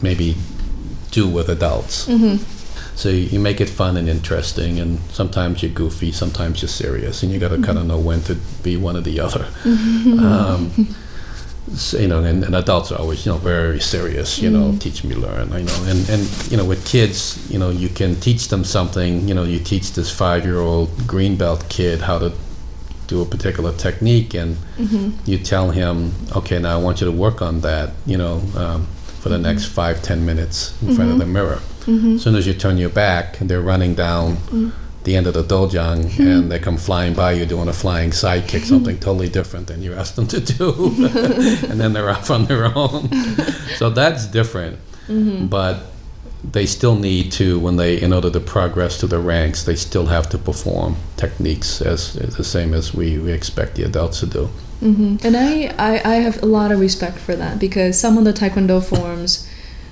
maybe 0.00 0.36
do 1.10 1.28
with 1.28 1.48
adults. 1.48 2.06
Mm-hmm. 2.06 2.42
So 2.94 3.08
you 3.08 3.16
you 3.16 3.40
make 3.40 3.60
it 3.60 3.68
fun 3.68 3.96
and 3.96 4.08
interesting 4.08 4.78
and 4.78 5.00
sometimes 5.10 5.62
you're 5.62 5.72
goofy 5.72 6.12
sometimes 6.12 6.62
you're 6.62 6.68
serious 6.68 7.22
and 7.22 7.32
you 7.32 7.38
got 7.38 7.48
to 7.48 7.56
kind 7.56 7.78
of 7.78 7.84
mm-hmm. 7.84 7.88
know 7.88 7.98
when 7.98 8.22
to 8.22 8.36
be 8.62 8.76
one 8.76 8.96
or 8.96 9.00
the 9.00 9.20
other. 9.20 9.46
Um, 9.64 10.70
so, 10.70 10.84
you 11.92 12.08
know, 12.08 12.22
and, 12.24 12.44
and 12.44 12.54
adults 12.54 12.92
are 12.92 12.98
always, 12.98 13.24
you 13.26 13.32
know, 13.32 13.38
very 13.38 13.80
serious, 13.80 14.38
you 14.38 14.50
know, 14.50 14.72
mm. 14.72 14.80
teach 14.80 15.04
me, 15.04 15.14
learn, 15.14 15.48
you 15.52 15.64
know, 15.64 15.84
and, 15.86 16.08
and, 16.08 16.50
you 16.50 16.56
know, 16.56 16.64
with 16.64 16.84
kids, 16.86 17.50
you 17.50 17.58
know, 17.58 17.70
you 17.70 17.88
can 17.88 18.16
teach 18.16 18.48
them 18.48 18.64
something, 18.64 19.28
you 19.28 19.34
know, 19.34 19.44
you 19.44 19.58
teach 19.58 19.92
this 19.92 20.10
five-year-old 20.10 21.06
green 21.06 21.36
belt 21.36 21.68
kid 21.68 22.00
how 22.00 22.18
to 22.18 22.32
do 23.06 23.22
a 23.22 23.24
particular 23.24 23.72
technique 23.72 24.34
and 24.34 24.56
mm-hmm. 24.76 25.10
you 25.24 25.38
tell 25.38 25.70
him, 25.70 26.12
okay, 26.36 26.58
now 26.58 26.78
I 26.78 26.82
want 26.82 27.00
you 27.00 27.06
to 27.06 27.12
work 27.12 27.40
on 27.42 27.60
that, 27.60 27.90
you 28.06 28.18
know, 28.18 28.42
um, 28.56 28.86
for 29.20 29.28
the 29.28 29.36
mm-hmm. 29.36 29.44
next 29.44 29.66
five, 29.66 30.02
ten 30.02 30.24
minutes 30.24 30.80
in 30.82 30.94
front 30.94 31.10
of 31.10 31.16
mm-hmm. 31.16 31.18
the 31.18 31.26
mirror. 31.26 31.60
As 32.16 32.22
soon 32.22 32.34
as 32.34 32.46
you 32.46 32.52
turn 32.52 32.76
your 32.76 32.90
back, 32.90 33.38
they're 33.38 33.62
running 33.62 33.94
down 33.94 34.36
mm. 34.36 34.72
The 35.08 35.16
end 35.16 35.26
of 35.26 35.32
the 35.32 35.42
dojang 35.42 36.04
mm-hmm. 36.04 36.22
and 36.22 36.52
they 36.52 36.58
come 36.58 36.76
flying 36.76 37.14
by 37.14 37.32
you 37.32 37.46
doing 37.46 37.68
a 37.68 37.72
flying 37.72 38.12
side 38.12 38.46
kick, 38.46 38.60
mm-hmm. 38.60 38.74
something 38.74 38.98
totally 39.00 39.28
different 39.28 39.66
than 39.66 39.82
you 39.82 39.94
asked 39.94 40.16
them 40.16 40.26
to 40.26 40.38
do. 40.38 40.68
and 41.70 41.80
then 41.80 41.94
they're 41.94 42.10
off 42.10 42.30
on 42.30 42.44
their 42.44 42.66
own. 42.76 43.08
so 43.76 43.88
that's 43.88 44.26
different. 44.26 44.78
Mm-hmm. 45.08 45.46
But 45.46 45.80
they 46.44 46.66
still 46.66 46.94
need 46.94 47.32
to, 47.32 47.58
when 47.58 47.76
they, 47.76 48.00
in 48.00 48.12
order 48.12 48.30
to 48.30 48.40
progress 48.40 48.98
to 48.98 49.06
the 49.06 49.18
ranks, 49.18 49.64
they 49.64 49.76
still 49.76 50.06
have 50.06 50.28
to 50.28 50.38
perform 50.38 50.96
techniques 51.16 51.80
as, 51.80 52.14
as 52.16 52.36
the 52.36 52.44
same 52.44 52.74
as 52.74 52.94
we, 52.94 53.18
we 53.18 53.32
expect 53.32 53.76
the 53.76 53.84
adults 53.84 54.20
to 54.20 54.26
do. 54.26 54.50
And 55.24 55.36
I, 55.36 55.74
I, 55.78 56.00
I 56.04 56.14
have 56.16 56.42
a 56.42 56.46
lot 56.46 56.70
of 56.70 56.78
respect 56.78 57.18
for 57.18 57.34
that 57.34 57.58
because 57.58 57.98
some 57.98 58.18
of 58.18 58.24
the 58.24 58.32
Taekwondo 58.32 58.84
forms, 58.84 59.48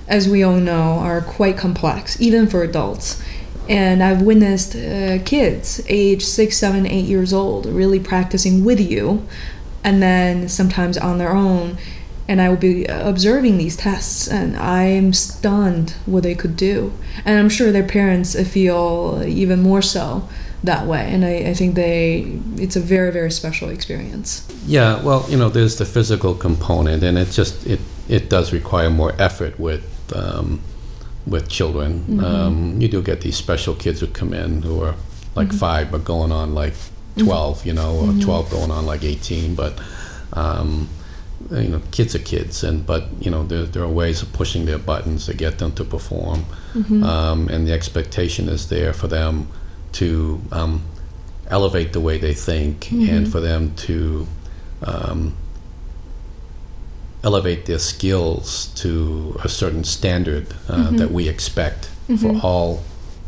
as 0.07 0.29
we 0.29 0.43
all 0.43 0.57
know, 0.57 0.99
are 0.99 1.21
quite 1.21 1.57
complex, 1.57 2.21
even 2.21 2.47
for 2.47 2.63
adults. 2.63 3.21
And 3.69 4.01
I've 4.01 4.21
witnessed 4.21 4.75
uh, 4.75 5.19
kids, 5.23 5.81
age 5.87 6.23
six, 6.23 6.57
seven, 6.57 6.85
eight 6.85 7.05
years 7.05 7.33
old, 7.33 7.65
really 7.65 7.99
practicing 7.99 8.63
with 8.63 8.79
you, 8.79 9.27
and 9.83 10.01
then 10.01 10.47
sometimes 10.49 10.97
on 10.97 11.17
their 11.17 11.33
own. 11.33 11.77
And 12.29 12.41
I 12.41 12.49
will 12.49 12.57
be 12.57 12.85
observing 12.85 13.57
these 13.57 13.77
tests, 13.77 14.27
and 14.27 14.57
I'm 14.57 15.13
stunned 15.13 15.91
what 16.05 16.23
they 16.23 16.35
could 16.35 16.57
do. 16.57 16.91
And 17.23 17.39
I'm 17.39 17.49
sure 17.49 17.71
their 17.71 17.87
parents 17.87 18.35
feel 18.49 19.23
even 19.25 19.61
more 19.61 19.81
so 19.81 20.27
that 20.63 20.85
way. 20.85 21.09
And 21.09 21.23
I, 21.23 21.51
I 21.51 21.53
think 21.53 21.75
they, 21.75 22.39
it's 22.57 22.75
a 22.75 22.81
very, 22.81 23.11
very 23.11 23.31
special 23.31 23.69
experience. 23.69 24.45
Yeah, 24.65 25.01
well, 25.01 25.25
you 25.29 25.37
know, 25.37 25.47
there's 25.47 25.77
the 25.77 25.85
physical 25.85 26.35
component, 26.35 27.01
and 27.03 27.17
it 27.17 27.31
just 27.31 27.65
it 27.65 27.79
it 28.09 28.29
does 28.29 28.51
require 28.51 28.89
more 28.89 29.13
effort 29.19 29.57
with 29.57 29.83
um, 30.13 30.61
with 31.27 31.49
children. 31.49 32.19
Um, 32.23 32.81
you 32.81 32.87
do 32.87 33.01
get 33.01 33.21
these 33.21 33.35
special 33.35 33.75
kids 33.75 33.99
who 33.99 34.07
come 34.07 34.33
in 34.33 34.61
who 34.61 34.81
are 34.81 34.95
like 35.35 35.51
five 35.53 35.91
but 35.91 36.03
going 36.03 36.31
on 36.31 36.55
like 36.55 36.73
12 37.17 37.65
you 37.65 37.73
know 37.73 37.95
or 37.95 38.13
12 38.21 38.49
going 38.49 38.71
on 38.71 38.85
like 38.87 39.03
18 39.03 39.53
but 39.55 39.79
um, 40.33 40.89
you 41.51 41.69
know 41.69 41.81
kids 41.91 42.15
are 42.15 42.19
kids 42.19 42.63
and 42.63 42.85
but 42.85 43.03
you 43.19 43.29
know 43.29 43.43
there, 43.43 43.65
there 43.65 43.83
are 43.83 43.89
ways 43.89 44.21
of 44.23 44.31
pushing 44.33 44.65
their 44.65 44.79
buttons 44.79 45.25
to 45.25 45.33
get 45.33 45.59
them 45.59 45.71
to 45.73 45.83
perform. 45.83 46.45
Um, 47.03 47.47
and 47.49 47.67
the 47.67 47.73
expectation 47.73 48.47
is 48.49 48.69
there 48.69 48.93
for 48.93 49.07
them 49.07 49.47
to 49.93 50.41
um, 50.51 50.81
elevate 51.49 51.91
the 51.93 51.99
way 51.99 52.17
they 52.19 52.33
think 52.35 52.91
and 52.91 53.31
for 53.31 53.39
them 53.39 53.73
to 53.75 54.27
um, 54.83 55.35
elevate 57.27 57.65
their 57.65 57.83
skills 57.93 58.67
to 58.67 59.37
a 59.43 59.49
certain 59.49 59.83
standard 59.83 60.47
uh, 60.69 60.91
that 60.91 61.11
we 61.11 61.27
expect 61.27 61.89
for 62.21 62.39
all 62.41 62.83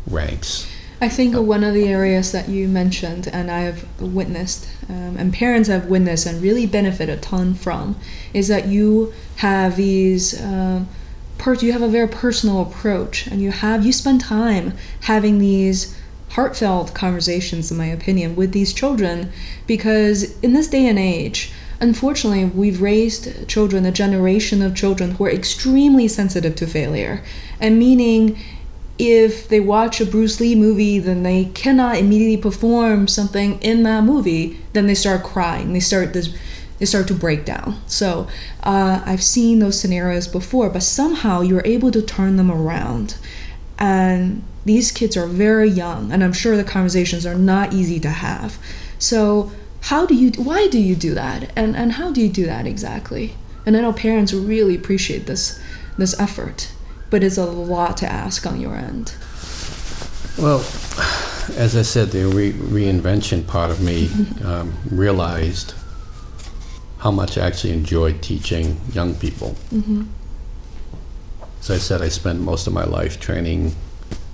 ranks. 0.06 0.66
I 1.02 1.08
think 1.08 1.34
one 1.34 1.62
of 1.64 1.74
the 1.74 1.88
areas 1.88 2.32
that 2.32 2.48
you 2.48 2.66
mentioned, 2.66 3.28
and 3.30 3.50
I 3.50 3.60
have 3.60 3.84
witnessed, 4.00 4.68
um, 4.88 5.16
and 5.18 5.32
parents 5.32 5.68
have 5.68 5.86
witnessed 5.86 6.26
and 6.26 6.42
really 6.42 6.66
benefit 6.66 7.08
a 7.10 7.18
ton 7.18 7.52
from, 7.54 7.96
is 8.32 8.48
that 8.48 8.66
you 8.68 9.12
have 9.36 9.76
these. 9.76 10.24
Um, 10.42 10.88
per- 11.36 11.54
you 11.54 11.72
have 11.72 11.82
a 11.82 11.88
very 11.88 12.08
personal 12.08 12.60
approach, 12.62 13.26
and 13.26 13.40
you 13.40 13.50
have 13.50 13.84
you 13.84 13.92
spend 13.92 14.20
time 14.22 14.66
having 15.02 15.38
these 15.38 15.96
heartfelt 16.30 16.94
conversations, 16.94 17.70
in 17.70 17.76
my 17.76 17.86
opinion, 17.86 18.36
with 18.36 18.52
these 18.52 18.72
children, 18.72 19.32
because 19.66 20.38
in 20.40 20.52
this 20.52 20.68
day 20.68 20.86
and 20.86 20.98
age, 20.98 21.52
unfortunately, 21.80 22.44
we've 22.44 22.80
raised 22.80 23.48
children, 23.48 23.86
a 23.86 23.92
generation 23.92 24.62
of 24.62 24.74
children 24.74 25.12
who 25.12 25.24
are 25.24 25.30
extremely 25.30 26.08
sensitive 26.08 26.54
to 26.56 26.66
failure, 26.66 27.22
and 27.58 27.78
meaning 27.78 28.38
if 28.98 29.48
they 29.48 29.60
watch 29.60 29.98
a 30.00 30.06
Bruce 30.06 30.40
Lee 30.40 30.54
movie, 30.54 30.98
then 30.98 31.22
they 31.22 31.46
cannot 31.46 31.96
immediately 31.96 32.36
perform 32.36 33.08
something 33.08 33.58
in 33.62 33.82
that 33.84 34.04
movie. 34.04 34.60
Then 34.74 34.86
they 34.86 34.94
start 34.94 35.24
crying. 35.24 35.72
They 35.72 35.80
start 35.80 36.12
this. 36.12 36.36
They 36.78 36.84
start 36.84 37.08
to 37.08 37.14
break 37.14 37.46
down. 37.46 37.80
So 37.86 38.28
uh, 38.62 39.02
I've 39.04 39.22
seen 39.22 39.58
those 39.58 39.80
scenarios 39.80 40.28
before, 40.28 40.68
but 40.68 40.82
somehow 40.82 41.40
you're 41.40 41.62
able 41.64 41.90
to 41.90 42.02
turn 42.02 42.36
them 42.36 42.50
around. 42.50 43.16
And 43.78 44.42
these 44.66 44.92
kids 44.92 45.16
are 45.16 45.26
very 45.26 45.68
young, 45.68 46.12
and 46.12 46.22
I'm 46.22 46.34
sure 46.34 46.56
the 46.56 46.64
conversations 46.64 47.24
are 47.24 47.34
not 47.34 47.72
easy 47.72 48.00
to 48.00 48.10
have. 48.10 48.58
So 48.98 49.50
how 49.82 50.06
do 50.06 50.14
you? 50.14 50.30
Why 50.42 50.68
do 50.68 50.78
you 50.78 50.96
do 50.96 51.14
that? 51.14 51.52
And 51.56 51.76
and 51.76 51.92
how 51.92 52.10
do 52.12 52.20
you 52.20 52.28
do 52.28 52.46
that 52.46 52.66
exactly? 52.66 53.34
And 53.66 53.76
I 53.76 53.80
know 53.80 53.92
parents 53.92 54.32
really 54.32 54.74
appreciate 54.74 55.26
this 55.26 55.60
this 55.98 56.18
effort 56.18 56.72
but 57.10 57.24
it's 57.24 57.36
a 57.36 57.44
lot 57.44 57.96
to 57.98 58.10
ask 58.10 58.46
on 58.46 58.60
your 58.60 58.76
end. 58.76 59.14
Well, 60.38 60.60
as 61.56 61.76
I 61.76 61.82
said, 61.82 62.12
the 62.12 62.24
re- 62.26 62.52
reinvention 62.52 63.46
part 63.46 63.70
of 63.70 63.82
me 63.82 64.08
um, 64.44 64.72
realized 64.88 65.74
how 66.98 67.10
much 67.10 67.36
I 67.36 67.46
actually 67.46 67.72
enjoyed 67.72 68.22
teaching 68.22 68.80
young 68.92 69.14
people. 69.14 69.56
As 71.60 71.70
I 71.70 71.78
said, 71.78 72.00
I 72.00 72.08
spent 72.08 72.40
most 72.40 72.66
of 72.66 72.72
my 72.72 72.84
life 72.84 73.18
training 73.18 73.74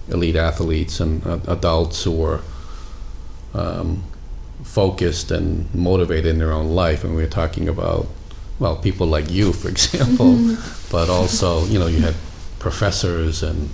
elite 0.08 0.36
athletes 0.36 1.00
and 1.00 1.26
uh, 1.26 1.38
adults 1.48 2.04
who 2.04 2.12
were 2.12 2.40
um, 3.54 4.04
focused 4.76 5.30
and 5.30 5.74
motivated 5.74 6.26
in 6.26 6.38
their 6.38 6.52
own 6.52 6.68
life. 6.84 7.02
And 7.02 7.16
we 7.16 7.22
were 7.22 7.34
talking 7.42 7.66
about, 7.66 8.06
well, 8.58 8.76
people 8.76 9.06
like 9.06 9.30
you, 9.30 9.54
for 9.54 9.68
example, 9.76 10.32
but 10.90 11.08
also, 11.08 11.64
you 11.72 11.78
know, 11.78 11.86
you 11.86 12.00
had 12.00 12.14
professors 12.58 13.42
and 13.42 13.70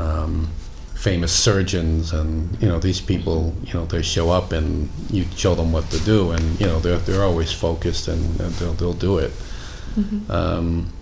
um, 0.00 0.48
famous 0.94 1.32
surgeons, 1.32 2.12
and 2.12 2.60
you 2.60 2.68
know 2.70 2.78
these 2.80 3.00
people. 3.00 3.54
You 3.68 3.74
know 3.74 3.86
they 3.86 4.02
show 4.02 4.30
up 4.38 4.52
and 4.52 4.88
you 5.10 5.24
show 5.36 5.54
them 5.54 5.70
what 5.70 5.86
to 5.90 6.00
do, 6.12 6.32
and 6.34 6.44
you 6.60 6.66
know 6.66 6.78
they're 6.80 7.02
they're 7.06 7.26
always 7.30 7.52
focused 7.52 8.08
and, 8.08 8.22
and 8.40 8.52
they'll 8.58 8.76
they'll 8.78 9.00
do 9.10 9.18
it. 9.18 9.32
Um, 10.28 10.92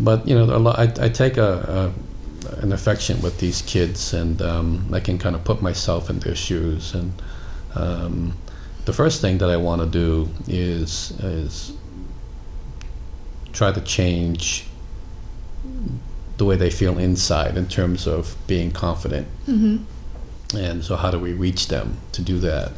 but 0.00 0.26
you 0.28 0.34
know, 0.34 0.44
lot, 0.58 0.78
I, 0.78 0.86
I 1.06 1.08
take 1.10 1.36
a, 1.36 1.50
a 1.78 2.62
an 2.64 2.72
affection 2.72 3.20
with 3.20 3.38
these 3.38 3.60
kids, 3.62 4.14
and 4.14 4.40
um, 4.40 4.66
I 4.92 5.00
can 5.00 5.18
kind 5.18 5.36
of 5.36 5.44
put 5.44 5.60
myself 5.60 6.08
in 6.08 6.20
their 6.20 6.36
shoes. 6.36 6.94
And 6.94 7.12
um, 7.74 8.34
the 8.84 8.92
first 8.92 9.20
thing 9.20 9.38
that 9.38 9.50
I 9.50 9.56
want 9.56 9.80
to 9.82 9.86
do 9.86 10.28
is 10.48 11.12
is 11.20 11.72
try 13.52 13.70
to 13.72 13.80
change 13.80 14.66
the 16.38 16.44
way 16.44 16.56
they 16.56 16.70
feel 16.70 16.98
inside 16.98 17.56
in 17.56 17.68
terms 17.68 18.06
of 18.06 18.36
being 18.46 18.72
confident. 18.72 19.28
Mm-hmm. 19.46 20.56
And 20.56 20.84
so, 20.84 20.96
how 20.96 21.10
do 21.10 21.18
we 21.18 21.32
reach 21.32 21.68
them 21.68 21.98
to 22.12 22.22
do 22.22 22.38
that? 22.40 22.72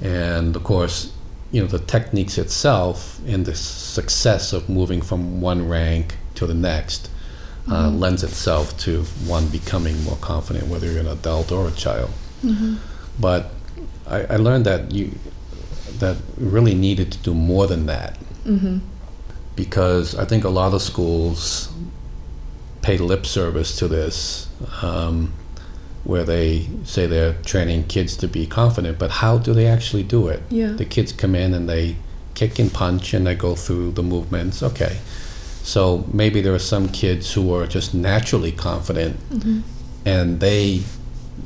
And 0.00 0.56
of 0.56 0.64
course, 0.64 1.12
you 1.50 1.60
know, 1.60 1.66
the 1.66 1.78
techniques 1.78 2.38
itself 2.38 3.20
and 3.26 3.44
the 3.46 3.54
success 3.54 4.52
of 4.52 4.68
moving 4.68 5.02
from 5.02 5.40
one 5.40 5.68
rank 5.68 6.16
to 6.34 6.46
the 6.46 6.54
next 6.54 7.10
uh, 7.66 7.88
mm-hmm. 7.88 7.98
lends 7.98 8.22
itself 8.22 8.76
to 8.78 9.02
one 9.26 9.48
becoming 9.48 10.02
more 10.04 10.16
confident, 10.16 10.68
whether 10.68 10.90
you're 10.90 11.00
an 11.00 11.08
adult 11.08 11.50
or 11.52 11.68
a 11.68 11.72
child. 11.72 12.10
Mm-hmm. 12.42 12.76
But 13.18 13.50
I, 14.08 14.34
I 14.34 14.36
learned 14.36 14.66
that 14.66 14.92
you 14.92 15.12
that 15.98 16.16
really 16.36 16.74
needed 16.74 17.12
to 17.12 17.18
do 17.18 17.34
more 17.34 17.66
than 17.66 17.86
that 17.86 18.16
because 19.56 20.14
I 20.14 20.24
think 20.24 20.44
a 20.44 20.48
lot 20.48 20.72
of 20.72 20.80
schools 20.80 21.72
pay 22.82 22.96
lip 22.96 23.26
service 23.26 23.76
to 23.78 23.88
this, 23.88 24.48
um, 24.82 25.34
where 26.04 26.24
they 26.24 26.68
say 26.84 27.06
they're 27.06 27.34
training 27.42 27.84
kids 27.88 28.16
to 28.18 28.28
be 28.28 28.46
confident, 28.46 28.98
but 28.98 29.10
how 29.10 29.36
do 29.36 29.52
they 29.52 29.66
actually 29.66 30.04
do 30.04 30.28
it? 30.28 30.40
Yeah. 30.48 30.72
The 30.72 30.84
kids 30.84 31.12
come 31.12 31.34
in 31.34 31.54
and 31.54 31.68
they 31.68 31.96
kick 32.34 32.58
and 32.58 32.72
punch 32.72 33.12
and 33.12 33.26
they 33.26 33.34
go 33.34 33.56
through 33.56 33.92
the 33.92 34.02
movements. 34.02 34.62
Okay. 34.62 34.98
So 35.64 36.06
maybe 36.12 36.40
there 36.40 36.54
are 36.54 36.60
some 36.60 36.88
kids 36.88 37.32
who 37.32 37.52
are 37.52 37.66
just 37.66 37.92
naturally 37.94 38.52
confident 38.52 39.18
and 40.06 40.40
they 40.40 40.82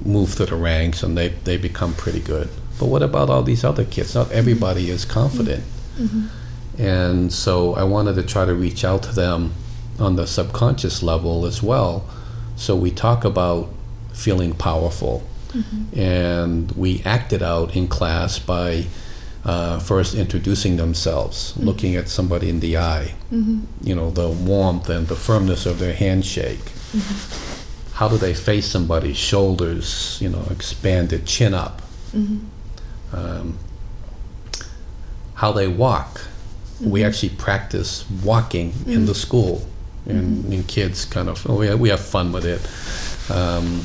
move 0.04 0.34
through 0.34 0.46
the 0.46 0.56
ranks 0.56 1.02
and 1.02 1.16
they, 1.16 1.28
they 1.28 1.56
become 1.56 1.94
pretty 1.94 2.20
good. 2.20 2.48
But 2.78 2.86
what 2.86 3.02
about 3.02 3.30
all 3.30 3.42
these 3.42 3.64
other 3.64 3.84
kids? 3.84 4.14
Not 4.14 4.30
everybody 4.32 4.90
is 4.90 5.04
confident. 5.04 5.64
Mm-hmm. 5.96 6.26
And 6.80 7.32
so 7.32 7.74
I 7.74 7.84
wanted 7.84 8.14
to 8.14 8.22
try 8.22 8.44
to 8.44 8.54
reach 8.54 8.84
out 8.84 9.02
to 9.04 9.12
them 9.12 9.52
on 9.98 10.16
the 10.16 10.26
subconscious 10.26 11.02
level 11.02 11.46
as 11.46 11.62
well. 11.62 12.08
So 12.56 12.74
we 12.74 12.90
talk 12.90 13.24
about 13.24 13.68
feeling 14.12 14.54
powerful. 14.54 15.22
Mm-hmm. 15.48 15.98
And 15.98 16.72
we 16.72 17.02
act 17.04 17.32
it 17.32 17.42
out 17.42 17.76
in 17.76 17.86
class 17.88 18.38
by 18.38 18.86
uh, 19.44 19.78
first 19.80 20.14
introducing 20.14 20.76
themselves, 20.76 21.52
mm-hmm. 21.52 21.66
looking 21.66 21.96
at 21.96 22.08
somebody 22.08 22.48
in 22.48 22.60
the 22.60 22.78
eye, 22.78 23.14
you 23.82 23.94
know, 23.94 24.10
the 24.10 24.28
warmth 24.28 24.88
and 24.88 25.08
the 25.08 25.16
firmness 25.16 25.66
of 25.66 25.78
their 25.78 25.94
handshake. 25.94 26.60
How 28.02 28.08
do 28.08 28.16
they 28.16 28.34
face 28.34 28.66
somebody? 28.66 29.12
Shoulders, 29.12 30.18
you 30.20 30.28
know, 30.28 30.44
expanded, 30.50 31.24
chin 31.24 31.54
up. 31.54 31.82
Um, 33.12 33.60
how 35.34 35.52
they 35.52 35.68
walk. 35.68 36.22
We 36.80 37.04
actually 37.04 37.28
practice 37.28 38.04
walking 38.24 38.72
in 38.88 39.06
the 39.06 39.14
school, 39.14 39.64
and, 40.04 40.52
and 40.52 40.66
kids 40.66 41.04
kind 41.04 41.28
of 41.28 41.48
oh, 41.48 41.58
we 41.58 41.68
have, 41.68 41.78
we 41.78 41.90
have 41.90 42.00
fun 42.00 42.32
with 42.32 42.44
it. 42.44 42.60
Um, 43.30 43.84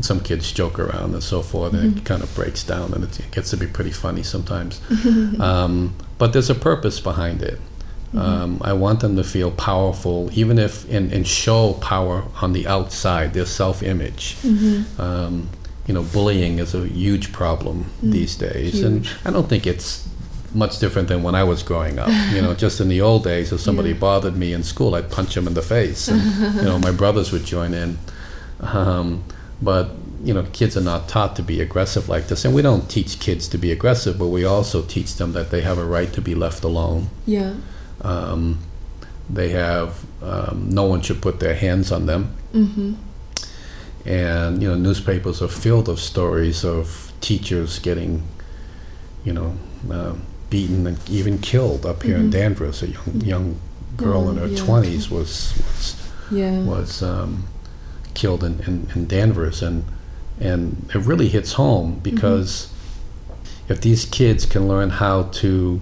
some 0.00 0.18
kids 0.18 0.50
joke 0.50 0.80
around 0.80 1.12
and 1.12 1.22
so 1.22 1.40
forth, 1.40 1.72
and 1.74 1.98
it 1.98 2.04
kind 2.04 2.24
of 2.24 2.34
breaks 2.34 2.64
down, 2.64 2.92
and 2.92 3.04
it, 3.04 3.20
it 3.20 3.30
gets 3.30 3.50
to 3.50 3.56
be 3.56 3.68
pretty 3.68 3.92
funny 3.92 4.24
sometimes. 4.24 4.80
um, 5.38 5.94
but 6.18 6.32
there's 6.32 6.50
a 6.50 6.56
purpose 6.56 6.98
behind 6.98 7.42
it. 7.42 7.60
Um, 8.14 8.60
I 8.62 8.74
want 8.74 9.00
them 9.00 9.16
to 9.16 9.24
feel 9.24 9.50
powerful, 9.50 10.28
even 10.34 10.58
if 10.58 10.88
and, 10.90 11.10
and 11.12 11.26
show 11.26 11.74
power 11.74 12.24
on 12.42 12.52
the 12.52 12.66
outside, 12.66 13.32
their 13.32 13.46
self-image. 13.46 14.36
Um, 14.98 15.48
you 15.86 15.94
know, 15.94 16.02
bullying 16.02 16.58
is 16.58 16.74
a 16.74 16.86
huge 16.86 17.32
problem 17.32 17.86
these 18.02 18.36
days, 18.36 18.82
and 18.82 19.08
I 19.24 19.30
don't 19.30 19.48
think 19.48 19.66
it's 19.66 20.06
much 20.54 20.78
different 20.78 21.08
than 21.08 21.22
when 21.22 21.34
I 21.34 21.44
was 21.44 21.62
growing 21.62 21.98
up. 21.98 22.08
You 22.34 22.42
know, 22.42 22.54
just 22.54 22.80
in 22.80 22.88
the 22.88 23.00
old 23.00 23.24
days, 23.24 23.50
if 23.52 23.60
somebody 23.60 23.92
bothered 23.94 24.36
me 24.36 24.52
in 24.52 24.62
school, 24.62 24.94
I'd 24.94 25.10
punch 25.10 25.34
them 25.34 25.46
in 25.46 25.54
the 25.54 25.62
face, 25.62 26.08
and 26.08 26.22
you 26.56 26.62
know, 26.62 26.78
my 26.78 26.92
brothers 26.92 27.32
would 27.32 27.44
join 27.46 27.72
in. 27.74 27.98
Um, 28.60 29.24
but 29.60 29.90
you 30.22 30.32
know, 30.34 30.44
kids 30.52 30.76
are 30.76 30.82
not 30.82 31.08
taught 31.08 31.34
to 31.36 31.42
be 31.42 31.60
aggressive 31.60 32.08
like 32.08 32.28
this, 32.28 32.44
and 32.44 32.54
we 32.54 32.62
don't 32.62 32.88
teach 32.88 33.18
kids 33.18 33.48
to 33.48 33.58
be 33.58 33.72
aggressive, 33.72 34.18
but 34.18 34.28
we 34.28 34.44
also 34.44 34.82
teach 34.82 35.16
them 35.16 35.32
that 35.32 35.50
they 35.50 35.62
have 35.62 35.78
a 35.78 35.84
right 35.84 36.12
to 36.12 36.20
be 36.20 36.34
left 36.34 36.62
alone. 36.62 37.08
Yeah. 37.26 37.54
Um, 38.02 38.58
they 39.30 39.50
have 39.50 40.04
um, 40.22 40.68
no 40.70 40.84
one 40.84 41.00
should 41.00 41.22
put 41.22 41.40
their 41.40 41.54
hands 41.54 41.92
on 41.92 42.06
them. 42.06 42.36
Mm-hmm. 42.52 42.94
And 44.04 44.62
you 44.62 44.68
know, 44.68 44.74
newspapers 44.74 45.40
are 45.40 45.48
filled 45.48 45.88
of 45.88 46.00
stories 46.00 46.64
of 46.64 47.12
teachers 47.20 47.78
getting, 47.78 48.22
you 49.24 49.32
know, 49.32 49.56
uh, 49.90 50.14
beaten 50.50 50.86
and 50.86 50.98
even 51.08 51.38
killed 51.38 51.86
up 51.86 52.02
here 52.02 52.16
in 52.16 52.30
Danvers. 52.30 52.82
A 52.82 52.88
young 52.88 53.20
young 53.20 53.60
girl 53.96 54.28
in 54.28 54.38
her 54.38 54.48
yeah. 54.48 54.64
twenties 54.64 55.10
was 55.10 55.54
was 55.56 56.10
Yeah. 56.30 56.62
was 56.64 57.02
um, 57.02 57.44
killed 58.14 58.42
in, 58.42 58.60
in, 58.60 58.88
in 58.94 59.06
Danvers, 59.06 59.62
and 59.62 59.84
and 60.40 60.90
it 60.94 60.98
really 60.98 61.28
hits 61.28 61.52
home 61.52 62.00
because 62.02 62.72
if 63.68 63.80
these 63.80 64.04
kids 64.04 64.44
can 64.44 64.66
learn 64.66 64.90
how 64.90 65.24
to 65.24 65.80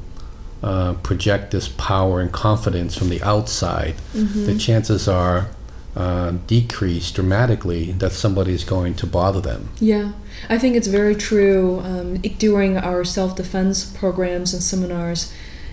uh, 0.62 0.94
project 1.03 1.51
this 1.53 1.68
power 1.68 2.20
and 2.20 2.31
confidence 2.33 2.96
from 2.96 3.09
the 3.09 3.23
outside, 3.23 3.94
the 4.12 4.57
chances 4.59 5.09
are 5.09 5.49
uh, 5.96 6.33
decrease 6.46 7.11
dramatically 7.11 7.92
that 7.92 8.12
somebody's 8.12 8.62
going 8.64 8.94
to 8.94 9.07
bother 9.07 9.40
them. 9.40 9.68
Yeah, 9.81 10.12
I 10.49 10.57
think 10.59 10.77
it's 10.77 10.87
very 10.87 11.14
true. 11.16 11.81
Um, 11.81 12.20
i- 12.25 12.29
during 12.38 12.77
our 12.79 13.05
self 13.05 13.35
defense 13.37 13.85
programs 13.85 14.55
and 14.55 14.62
seminars, 14.62 15.33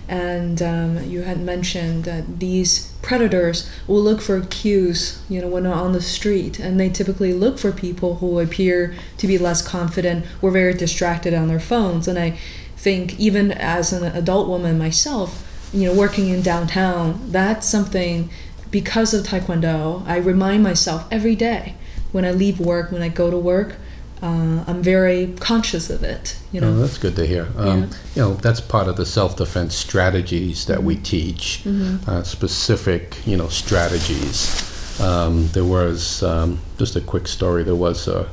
and 0.09 0.61
um, 0.61 1.03
you 1.03 1.21
had 1.23 1.39
mentioned 1.41 2.05
that 2.05 2.39
these 2.39 2.91
predators 3.01 3.69
will 3.87 4.01
look 4.01 4.21
for 4.21 4.39
cues, 4.41 5.21
you 5.29 5.41
know, 5.41 5.47
when 5.49 5.63
they're 5.63 5.73
on 5.73 5.91
the 5.91 6.01
street, 6.01 6.59
and 6.59 6.79
they 6.79 6.89
typically 6.89 7.33
look 7.33 7.59
for 7.59 7.71
people 7.71 8.15
who 8.15 8.39
appear 8.39 8.95
to 9.17 9.27
be 9.27 9.37
less 9.37 9.61
confident 9.61 10.25
or 10.41 10.49
very 10.49 10.73
distracted 10.73 11.33
on 11.33 11.47
their 11.49 11.59
phones. 11.59 12.07
And 12.07 12.17
I 12.17 12.37
think 12.77 13.19
even 13.19 13.51
as 13.51 13.91
an 13.93 14.03
adult 14.15 14.47
woman 14.47 14.77
myself, 14.77 15.43
you 15.73 15.85
know, 15.87 15.93
working 15.93 16.29
in 16.29 16.41
downtown, 16.41 17.19
that's 17.31 17.67
something 17.67 18.29
because 18.71 19.13
of 19.13 19.25
Taekwondo, 19.25 20.05
I 20.07 20.17
remind 20.17 20.63
myself 20.63 21.05
every 21.11 21.35
day 21.35 21.75
when 22.11 22.23
I 22.25 22.31
leave 22.31 22.59
work, 22.59 22.91
when 22.91 23.01
I 23.01 23.09
go 23.09 23.29
to 23.31 23.37
work, 23.37 23.75
uh, 24.21 24.63
I'm 24.65 24.81
very 24.81 25.33
conscious 25.39 25.89
of 25.89 26.03
it. 26.03 26.37
You 26.51 26.61
Oh, 26.61 26.65
know, 26.71 26.79
that's 26.79 26.97
good 26.97 27.15
to 27.17 27.25
hear. 27.27 27.47
Um, 27.57 27.67
Yeah. 27.67 27.85
You 28.15 28.21
know, 28.21 28.33
that's 28.35 28.59
part 28.61 28.87
of 28.87 28.95
the 28.97 29.05
self-defense 29.05 29.75
strategies 29.75 30.65
that 30.65 30.83
we 30.83 30.95
teach, 30.95 31.63
uh, 32.07 32.23
specific, 32.23 33.17
you 33.25 33.37
know, 33.37 33.47
strategies. 33.47 34.63
Um, 34.99 35.49
there 35.53 35.65
was 35.65 36.23
um, 36.23 36.59
just 36.79 36.95
a 36.95 37.01
quick 37.01 37.27
story. 37.27 37.63
There 37.63 37.75
was 37.75 38.07
a, 38.07 38.27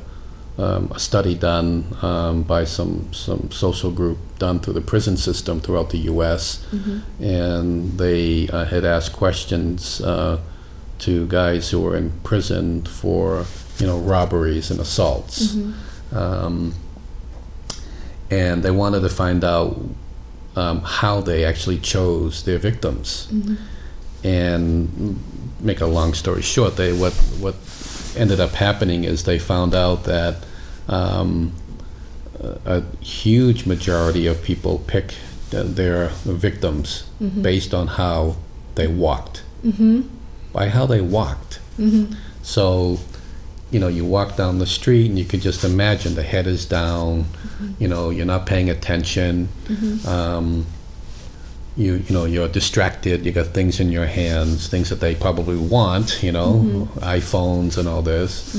um, 0.57 0.89
a 0.95 0.99
study 0.99 1.35
done 1.35 1.85
um, 2.01 2.43
by 2.43 2.63
some 2.63 3.11
some 3.13 3.51
social 3.51 3.91
group 3.91 4.17
done 4.39 4.59
through 4.59 4.73
the 4.73 4.81
prison 4.81 5.17
system 5.17 5.59
throughout 5.59 5.89
the 5.89 5.97
U.S. 6.13 6.65
and 7.19 7.97
they 7.97 8.47
uh, 8.49 8.65
had 8.65 8.85
asked 8.85 9.13
questions 9.13 9.99
uh, 10.01 10.39
to 10.99 11.27
guys 11.27 11.71
who 11.71 11.81
were 11.81 11.95
in 11.97 12.11
prison 12.23 12.83
for 12.85 13.45
you 13.79 13.85
know 13.87 13.99
robberies 13.99 14.71
and 14.71 14.79
assaults. 14.79 15.55
Um, 16.13 16.73
and 18.31 18.63
they 18.63 18.71
wanted 18.71 19.01
to 19.01 19.09
find 19.09 19.43
out 19.43 19.77
um, 20.55 20.81
how 20.81 21.21
they 21.21 21.43
actually 21.45 21.79
chose 21.79 22.43
their 22.43 22.57
victims. 22.57 23.27
And 24.23 25.19
make 25.59 25.81
a 25.81 25.85
long 25.85 26.13
story 26.13 26.41
short, 26.41 26.75
they 26.77 26.91
what 26.93 27.13
what 27.39 27.55
ended 28.15 28.39
up 28.39 28.51
happening 28.51 29.03
is 29.03 29.23
they 29.23 29.39
found 29.39 29.73
out 29.73 30.03
that 30.05 30.43
um, 30.87 31.53
a, 32.39 32.83
huge 33.01 33.65
majority 33.65 34.27
of 34.27 34.43
people 34.43 34.79
pick 34.87 35.15
th- 35.51 35.67
their 35.75 36.09
victims 36.25 37.09
mm-hmm. 37.21 37.41
based 37.41 37.73
on 37.73 37.87
how 37.87 38.35
they 38.75 38.87
walked, 38.87 39.43
mm-hmm. 39.63 40.01
by 40.53 40.69
how 40.69 40.85
they 40.85 41.01
walked. 41.01 41.59
Mm-hmm. 41.77 42.13
So 42.41 42.99
you 43.71 43.79
know, 43.79 43.87
you 43.87 44.05
walk 44.05 44.37
down 44.37 44.59
the 44.59 44.65
street 44.65 45.09
and 45.09 45.19
you 45.19 45.25
can 45.25 45.39
just 45.39 45.63
imagine 45.63 46.15
the 46.15 46.23
head 46.23 46.47
is 46.47 46.65
down, 46.65 47.25
you 47.79 47.87
know, 47.87 48.09
you're 48.09 48.25
not 48.25 48.45
paying 48.45 48.69
attention. 48.69 49.49
Um, 50.07 50.65
you, 51.77 51.95
you 52.07 52.13
know, 52.13 52.25
you're 52.25 52.47
distracted. 52.47 53.25
You 53.25 53.31
got 53.31 53.47
things 53.47 53.79
in 53.79 53.91
your 53.91 54.05
hands, 54.05 54.67
things 54.69 54.89
that 54.89 54.99
they 55.01 55.13
probably 55.15 55.57
want, 55.57 56.23
you 56.23 56.31
know, 56.31 56.87
iPhones 57.01 57.77
and 57.77 57.87
all 57.87 58.01
this. 58.01 58.55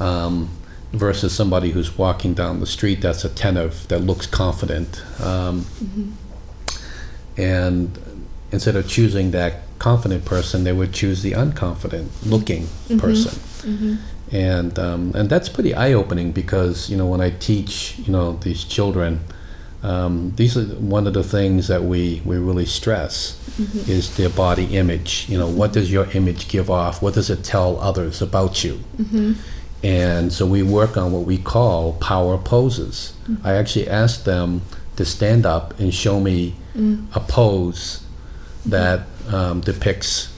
Um, 0.00 0.50
versus 0.92 1.34
somebody 1.34 1.70
who's 1.72 1.98
walking 1.98 2.32
down 2.34 2.60
the 2.60 2.66
street 2.66 3.00
that's 3.02 3.24
attentive, 3.24 3.86
that 3.88 4.00
looks 4.00 4.26
confident. 4.26 5.02
Um, 5.22 5.66
And 7.36 7.98
instead 8.52 8.74
of 8.76 8.88
choosing 8.88 9.30
that 9.32 9.52
confident 9.78 10.24
person, 10.24 10.64
they 10.64 10.72
would 10.72 10.92
choose 10.92 11.22
the 11.22 11.32
unconfident 11.32 12.08
looking 12.26 12.66
person. 12.98 13.38
And 14.32 14.78
um, 14.78 15.12
and 15.14 15.30
that's 15.30 15.48
pretty 15.48 15.72
eye 15.74 15.92
opening 15.94 16.32
because 16.32 16.90
you 16.90 16.96
know 16.98 17.06
when 17.06 17.20
I 17.20 17.30
teach 17.30 17.98
you 17.98 18.12
know 18.12 18.32
these 18.42 18.64
children, 18.64 19.20
um, 19.82 20.32
these 20.36 20.56
are 20.56 20.64
one 20.64 21.06
of 21.06 21.14
the 21.14 21.22
things 21.22 21.68
that 21.68 21.84
we, 21.84 22.20
we 22.24 22.36
really 22.36 22.66
stress 22.66 23.36
is 23.88 24.16
their 24.16 24.28
body 24.28 24.76
image. 24.76 25.26
You 25.28 25.38
know, 25.38 25.48
what 25.48 25.72
does 25.72 25.90
your 25.92 26.06
image 26.12 26.48
give 26.48 26.70
off? 26.70 27.00
What 27.02 27.14
does 27.14 27.30
it 27.30 27.44
tell 27.44 27.78
others 27.80 28.20
about 28.22 28.64
you? 28.64 28.80
And 29.84 30.32
so 30.32 30.44
we 30.46 30.62
work 30.64 30.96
on 30.96 31.12
what 31.12 31.22
we 31.22 31.38
call 31.38 31.92
power 31.94 32.36
poses. 32.38 33.14
I 33.44 33.52
actually 33.54 33.88
asked 33.88 34.24
them 34.24 34.62
to 34.96 35.04
stand 35.04 35.46
up 35.46 35.78
and 35.78 35.94
show 35.94 36.18
me 36.20 36.54
a 37.14 37.20
pose 37.20 38.02
that 38.66 39.02
um, 39.28 39.60
depicts 39.60 40.32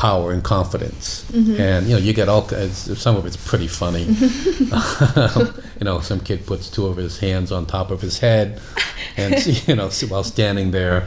power 0.00 0.32
and 0.32 0.42
confidence. 0.42 1.28
And 1.60 1.86
you 1.86 1.92
know, 1.92 2.00
you 2.00 2.14
get 2.14 2.30
all 2.30 2.48
some 2.48 3.16
of 3.16 3.26
it's 3.26 3.36
pretty 3.36 3.68
funny. 3.68 4.04
you 5.78 5.84
know, 5.84 6.00
some 6.00 6.20
kid 6.20 6.46
puts 6.46 6.70
two 6.70 6.86
of 6.86 6.96
his 6.96 7.18
hands 7.18 7.52
on 7.52 7.66
top 7.66 7.90
of 7.90 8.00
his 8.00 8.18
head, 8.18 8.62
and 9.18 9.46
you 9.68 9.76
know, 9.76 9.90
while 10.08 10.24
standing 10.24 10.70
there, 10.70 11.06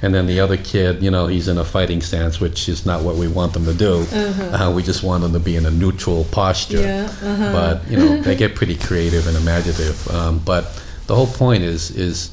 and 0.00 0.14
then 0.14 0.26
the 0.26 0.40
other 0.40 0.56
kid, 0.56 1.02
you 1.02 1.10
know, 1.10 1.26
he's 1.26 1.48
in 1.48 1.58
a 1.58 1.64
fighting 1.66 2.00
stance, 2.00 2.40
which 2.40 2.66
is 2.66 2.86
not 2.86 3.02
what 3.02 3.16
we 3.16 3.28
want 3.28 3.52
them 3.52 3.66
to 3.66 3.74
do. 3.74 4.06
uh 4.14 4.72
we 4.74 4.82
just 4.82 5.02
want 5.02 5.22
them 5.22 5.34
to 5.34 5.38
be 5.38 5.56
in 5.56 5.66
a 5.66 5.70
neutral 5.70 6.24
posture. 6.32 6.80
Yeah, 6.80 7.12
uh-huh. 7.22 7.52
But 7.52 7.90
you 7.90 7.98
know, 7.98 8.22
they 8.22 8.36
get 8.36 8.54
pretty 8.54 8.76
creative 8.76 9.26
and 9.26 9.36
imaginative. 9.36 10.08
Um, 10.08 10.38
but 10.38 10.82
the 11.08 11.14
whole 11.14 11.26
point 11.26 11.62
is 11.62 11.90
is 11.90 12.30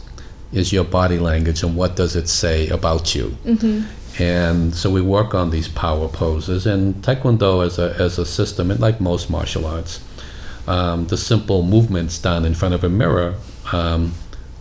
is 0.54 0.72
your 0.72 0.86
body 0.86 1.20
language 1.20 1.64
and 1.64 1.76
what 1.76 1.98
does 1.98 2.16
it 2.16 2.30
say 2.30 2.70
about 2.70 3.14
you. 3.14 3.36
And 4.20 4.74
so 4.74 4.90
we 4.90 5.02
work 5.02 5.34
on 5.36 5.52
these 5.52 5.68
power 5.68 6.08
poses. 6.08 6.66
And 6.66 6.96
Taekwondo 7.04 7.66
as 7.66 7.78
a, 7.78 7.96
as 8.00 8.18
a 8.18 8.26
system, 8.26 8.72
and 8.72 8.80
like 8.80 9.00
most 9.00 9.30
martial 9.30 9.66
arts, 9.66 10.00
um, 10.68 11.08
the 11.08 11.18
simple 11.18 11.64
movements 11.64 12.18
done 12.20 12.44
in 12.46 12.54
front 12.54 12.74
of 12.74 12.84
a 12.84 12.90
mirror 12.90 13.36
um, 13.72 14.14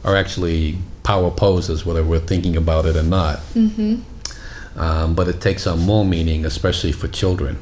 are 0.04 0.14
actually 0.14 0.78
power 1.02 1.30
poses, 1.30 1.86
whether 1.86 2.04
we're 2.04 2.20
thinking 2.20 2.56
about 2.56 2.84
it 2.86 2.96
or 2.96 3.02
not. 3.02 3.40
Um, 4.76 5.14
but 5.14 5.26
it 5.28 5.40
takes 5.40 5.66
on 5.66 5.80
more 5.80 6.04
meaning, 6.04 6.44
especially 6.44 6.92
for 6.92 7.08
children. 7.08 7.58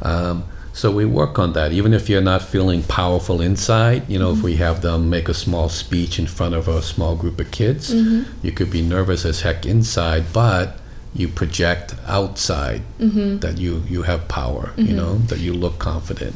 Um, 0.00 0.44
so 0.72 0.90
we 0.90 1.04
work 1.04 1.38
on 1.38 1.52
that. 1.52 1.72
Even 1.72 1.92
if 1.92 2.08
you're 2.08 2.22
not 2.22 2.42
feeling 2.42 2.82
powerful 2.82 3.40
inside, 3.40 4.08
you 4.08 4.18
know, 4.18 4.30
if 4.30 4.36
mm-hmm. 4.36 4.46
we 4.46 4.56
have 4.56 4.82
them 4.82 5.10
make 5.10 5.28
a 5.28 5.34
small 5.34 5.68
speech 5.68 6.18
in 6.18 6.26
front 6.26 6.54
of 6.54 6.66
a 6.68 6.82
small 6.82 7.14
group 7.14 7.38
of 7.40 7.50
kids, 7.50 7.94
mm-hmm. 7.94 8.30
you 8.44 8.52
could 8.52 8.70
be 8.70 8.82
nervous 8.82 9.24
as 9.24 9.42
heck 9.42 9.66
inside, 9.66 10.24
but 10.32 10.78
you 11.14 11.28
project 11.28 11.94
outside 12.06 12.80
mm-hmm. 12.98 13.38
that 13.38 13.58
you, 13.58 13.82
you 13.86 14.02
have 14.02 14.26
power, 14.28 14.72
you 14.76 14.94
know, 14.94 15.16
that 15.18 15.40
you 15.40 15.52
look 15.52 15.78
confident. 15.78 16.34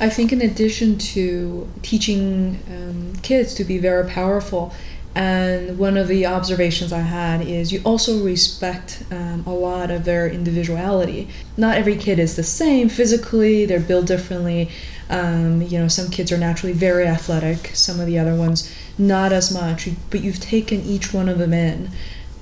I 0.00 0.08
think 0.08 0.32
in 0.32 0.40
addition 0.40 0.98
to 0.98 1.68
teaching 1.82 2.58
um, 2.68 3.12
kids 3.22 3.54
to 3.54 3.64
be 3.64 3.78
very 3.78 4.08
powerful, 4.08 4.72
and 5.14 5.78
one 5.78 5.96
of 5.96 6.08
the 6.08 6.26
observations 6.26 6.92
I 6.92 7.00
had 7.00 7.42
is 7.42 7.72
you 7.72 7.80
also 7.84 8.24
respect 8.24 9.04
um, 9.12 9.44
a 9.46 9.54
lot 9.54 9.90
of 9.90 10.04
their 10.04 10.26
individuality. 10.26 11.28
Not 11.56 11.76
every 11.76 11.96
kid 11.96 12.18
is 12.18 12.34
the 12.34 12.42
same 12.42 12.88
physically; 12.88 13.64
they're 13.64 13.78
built 13.80 14.06
differently. 14.06 14.70
Um, 15.08 15.62
you 15.62 15.78
know, 15.78 15.86
some 15.86 16.10
kids 16.10 16.32
are 16.32 16.38
naturally 16.38 16.72
very 16.72 17.06
athletic, 17.06 17.68
some 17.74 18.00
of 18.00 18.06
the 18.06 18.18
other 18.18 18.34
ones 18.34 18.74
not 18.98 19.32
as 19.32 19.52
much. 19.52 19.88
But 20.10 20.22
you've 20.22 20.40
taken 20.40 20.80
each 20.82 21.12
one 21.14 21.28
of 21.28 21.38
them 21.38 21.52
in, 21.52 21.90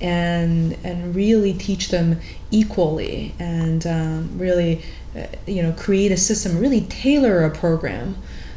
and 0.01 0.75
and 0.83 1.15
really 1.15 1.53
teach 1.53 1.89
them 1.89 2.19
equally, 2.49 3.35
and 3.37 3.85
um, 3.85 4.31
really, 4.37 4.81
uh, 5.15 5.27
you 5.45 5.61
know, 5.61 5.73
create 5.73 6.11
a 6.11 6.17
system, 6.17 6.57
really 6.57 6.81
tailor 6.81 7.43
a 7.43 7.51
program 7.51 8.15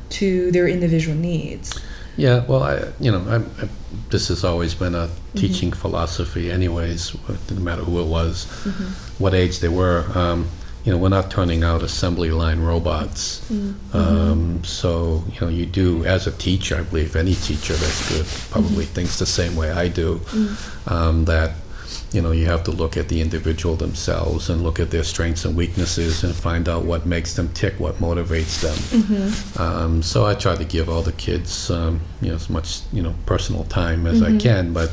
to 0.09 0.51
their 0.53 0.69
individual 0.69 1.17
needs. 1.17 1.79
Yeah, 2.17 2.45
well, 2.47 2.63
I, 2.63 2.93
you 2.99 3.11
know, 3.13 3.23
I, 3.29 3.37
I, 3.63 3.69
this 4.11 4.29
has 4.29 4.43
always 4.45 4.75
been 4.75 4.95
a 4.95 5.11
teaching 5.35 5.71
philosophy, 5.73 6.51
anyways. 6.51 7.15
No 7.51 7.61
matter 7.61 7.83
who 7.83 8.01
it 8.01 8.07
was, 8.07 8.45
what 9.19 9.35
age 9.35 9.61
they 9.61 9.69
were. 9.69 10.07
Um, 10.15 10.49
you 10.85 10.93
know, 10.93 10.99
we're 10.99 11.09
not 11.09 11.31
turning 11.33 11.65
out 11.65 11.83
assembly 11.83 12.31
line 12.31 12.61
robots. 12.61 13.43
Um, 13.93 14.63
so, 14.63 15.25
you 15.33 15.41
know, 15.41 15.49
you 15.49 15.67
do 15.67 16.05
as 16.05 16.29
a 16.29 16.33
teacher. 16.33 16.77
I 16.77 16.83
believe 16.83 17.17
any 17.17 17.35
teacher 17.35 17.75
that's 17.75 18.09
good 18.09 18.25
probably 18.53 18.85
thinks 18.85 19.19
the 19.19 19.27
same 19.27 19.57
way 19.57 19.73
I 19.73 19.89
do. 19.89 20.21
Um, 20.87 21.25
that 21.25 21.53
you 22.13 22.21
know, 22.23 22.33
you 22.33 22.47
have 22.47 22.63
to 22.65 22.71
look 22.71 22.97
at 22.97 23.09
the 23.09 23.21
individual 23.21 23.77
themselves 23.77 24.49
and 24.51 24.63
look 24.63 24.79
at 24.81 24.91
their 24.91 25.05
strengths 25.05 25.45
and 25.45 25.57
weaknesses 25.57 26.25
and 26.25 26.35
find 26.35 26.69
out 26.69 26.85
what 26.85 27.07
makes 27.07 27.35
them 27.35 27.49
tick, 27.55 27.79
what 27.79 27.97
motivates 27.97 28.61
them. 28.61 29.63
Um, 29.63 30.03
so 30.03 30.27
I 30.27 30.35
try 30.35 30.57
to 30.57 30.65
give 30.65 30.89
all 30.89 31.03
the 31.03 31.13
kids, 31.13 31.71
um, 31.71 32.01
you 32.21 32.29
know, 32.29 32.35
as 32.37 32.49
much 32.51 32.81
you 32.93 33.03
know 33.03 33.15
personal 33.27 33.65
time 33.65 34.07
as 34.07 34.23
I 34.23 34.37
can. 34.39 34.73
But 34.73 34.91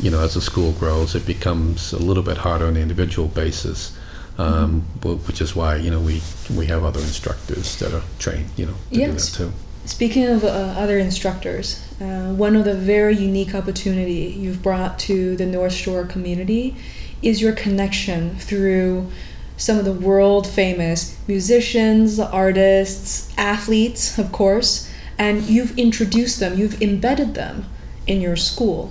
you 0.00 0.10
know, 0.10 0.20
as 0.20 0.34
the 0.34 0.40
school 0.40 0.72
grows, 0.72 1.14
it 1.14 1.24
becomes 1.26 1.92
a 1.92 1.98
little 1.98 2.22
bit 2.22 2.36
harder 2.38 2.66
on 2.66 2.76
an 2.76 2.82
individual 2.82 3.28
basis. 3.28 3.96
Um, 4.36 4.80
wh- 5.02 5.24
Which 5.28 5.40
is 5.40 5.54
why 5.54 5.76
you 5.76 5.90
know 5.90 6.00
we 6.00 6.20
we 6.56 6.66
have 6.66 6.82
other 6.84 7.00
instructors 7.00 7.76
that 7.78 7.92
are 7.94 8.02
trained, 8.18 8.50
you 8.56 8.66
know, 8.66 8.74
to 8.90 8.98
Yes. 8.98 9.30
do 9.36 9.44
that 9.44 9.50
too. 9.50 9.56
Speaking 9.86 10.26
of 10.26 10.44
uh, 10.44 10.48
other 10.48 10.98
instructors, 10.98 11.84
uh, 12.00 12.32
one 12.32 12.56
of 12.56 12.64
the 12.64 12.74
very 12.74 13.16
unique 13.16 13.54
opportunity 13.54 14.34
you've 14.36 14.62
brought 14.62 14.98
to 15.00 15.36
the 15.36 15.44
North 15.44 15.74
Shore 15.74 16.06
community 16.06 16.74
is 17.20 17.42
your 17.42 17.52
connection 17.52 18.36
through 18.36 19.10
some 19.56 19.78
of 19.78 19.84
the 19.84 19.92
world 19.92 20.46
famous 20.46 21.18
musicians, 21.28 22.18
artists, 22.18 23.32
athletes, 23.36 24.18
of 24.18 24.32
course, 24.32 24.90
and 25.18 25.42
you've 25.42 25.78
introduced 25.78 26.40
them, 26.40 26.58
you've 26.58 26.80
embedded 26.80 27.34
them 27.34 27.66
in 28.06 28.20
your 28.20 28.36
school. 28.36 28.90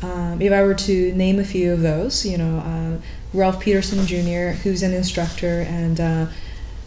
Um, 0.00 0.40
if 0.40 0.52
I 0.52 0.62
were 0.62 0.74
to 0.74 1.12
name 1.12 1.38
a 1.38 1.44
few 1.44 1.72
of 1.72 1.82
those, 1.82 2.24
you 2.24 2.38
know, 2.38 2.58
uh, 2.58 3.36
Ralph 3.36 3.60
Peterson 3.60 4.06
Jr., 4.06 4.56
who's 4.62 4.82
an 4.82 4.94
instructor 4.94 5.62
and 5.68 6.00
uh, 6.00 6.26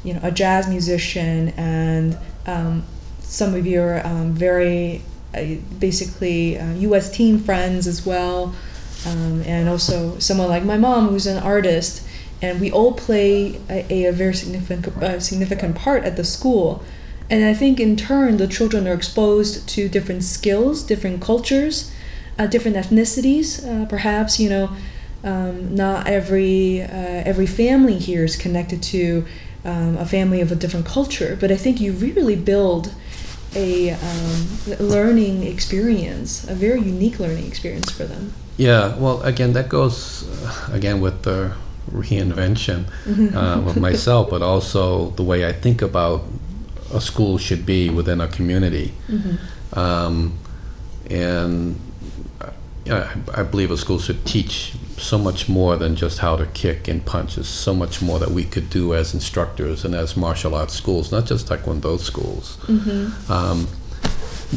you 0.03 0.13
know 0.13 0.19
a 0.23 0.31
jazz 0.31 0.67
musician, 0.67 1.49
and 1.49 2.17
um, 2.47 2.83
some 3.33 3.55
of 3.55 3.65
your 3.65 4.05
um, 4.05 4.31
very 4.31 5.01
uh, 5.33 5.55
basically 5.79 6.59
uh, 6.59 6.73
U.S. 6.87 7.09
team 7.09 7.39
friends 7.39 7.87
as 7.87 8.05
well, 8.05 8.53
um, 9.07 9.41
and 9.47 9.67
also 9.67 10.19
someone 10.19 10.49
like 10.49 10.63
my 10.63 10.77
mom, 10.77 11.09
who's 11.09 11.25
an 11.25 11.41
artist, 11.41 12.07
and 12.43 12.61
we 12.61 12.71
all 12.71 12.93
play 12.93 13.59
a, 13.69 14.05
a 14.05 14.11
very 14.11 14.35
significant 14.35 14.97
uh, 14.97 15.19
significant 15.19 15.75
part 15.75 16.03
at 16.03 16.15
the 16.15 16.23
school. 16.23 16.83
And 17.27 17.43
I 17.43 17.55
think 17.55 17.79
in 17.79 17.95
turn, 17.95 18.37
the 18.37 18.47
children 18.47 18.87
are 18.87 18.93
exposed 18.93 19.67
to 19.69 19.89
different 19.89 20.23
skills, 20.23 20.83
different 20.83 21.19
cultures, 21.19 21.91
uh, 22.37 22.45
different 22.45 22.77
ethnicities. 22.77 23.65
Uh, 23.65 23.87
perhaps 23.87 24.39
you 24.39 24.47
know, 24.47 24.69
um, 25.23 25.73
not 25.73 26.05
every 26.05 26.83
uh, 26.83 27.23
every 27.25 27.47
family 27.47 27.97
here 27.97 28.23
is 28.23 28.35
connected 28.35 28.83
to 28.83 29.25
um, 29.65 29.97
a 29.97 30.05
family 30.05 30.39
of 30.39 30.51
a 30.51 30.55
different 30.55 30.85
culture, 30.85 31.35
but 31.41 31.51
I 31.51 31.57
think 31.57 31.81
you 31.81 31.93
really 31.93 32.35
build 32.35 32.93
a 33.55 33.91
um, 33.91 34.47
learning 34.79 35.43
experience, 35.43 36.47
a 36.47 36.55
very 36.55 36.81
unique 36.81 37.19
learning 37.19 37.45
experience 37.47 37.89
for 37.91 38.05
them. 38.05 38.33
Yeah, 38.57 38.95
well, 38.97 39.21
again, 39.23 39.53
that 39.53 39.69
goes 39.69 40.27
uh, 40.43 40.69
again 40.71 41.01
with 41.01 41.23
the 41.23 41.53
reinvention 41.91 42.85
uh, 43.35 43.69
of 43.69 43.77
myself, 43.77 44.29
but 44.29 44.41
also 44.41 45.09
the 45.11 45.23
way 45.23 45.45
I 45.45 45.53
think 45.53 45.81
about 45.81 46.23
a 46.93 47.01
school 47.01 47.37
should 47.37 47.65
be 47.65 47.89
within 47.89 48.21
a 48.21 48.27
community. 48.27 48.93
Um, 49.73 50.37
and 51.09 51.79
uh, 52.39 52.51
I, 52.89 53.15
I 53.33 53.43
believe 53.43 53.71
a 53.71 53.77
school 53.77 53.99
should 53.99 54.25
teach 54.25 54.73
so 54.97 55.17
much 55.17 55.49
more 55.49 55.75
than 55.77 55.95
just 55.95 56.19
how 56.19 56.35
to 56.35 56.45
kick 56.47 56.87
and 56.87 57.05
punch. 57.05 57.35
There's 57.35 57.47
so 57.47 57.73
much 57.73 58.01
more 58.01 58.19
that 58.19 58.31
we 58.31 58.43
could 58.43 58.69
do 58.69 58.93
as 58.93 59.13
instructors 59.13 59.83
and 59.85 59.95
as 59.95 60.15
martial 60.15 60.55
arts 60.55 60.73
schools, 60.73 61.11
not 61.11 61.25
just 61.25 61.47
Taekwondo 61.47 61.99
schools, 61.99 62.57
um, 63.29 63.67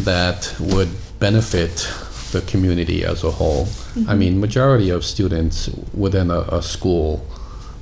that 0.05 0.55
would 0.61 0.90
benefit 1.18 1.90
the 2.33 2.42
community 2.42 3.05
as 3.05 3.25
a 3.25 3.31
whole. 3.31 3.66
I 4.09 4.14
mean, 4.14 4.40
majority 4.40 4.90
of 4.90 5.05
students 5.05 5.68
within 5.94 6.31
a, 6.31 6.40
a 6.40 6.62
school 6.62 7.27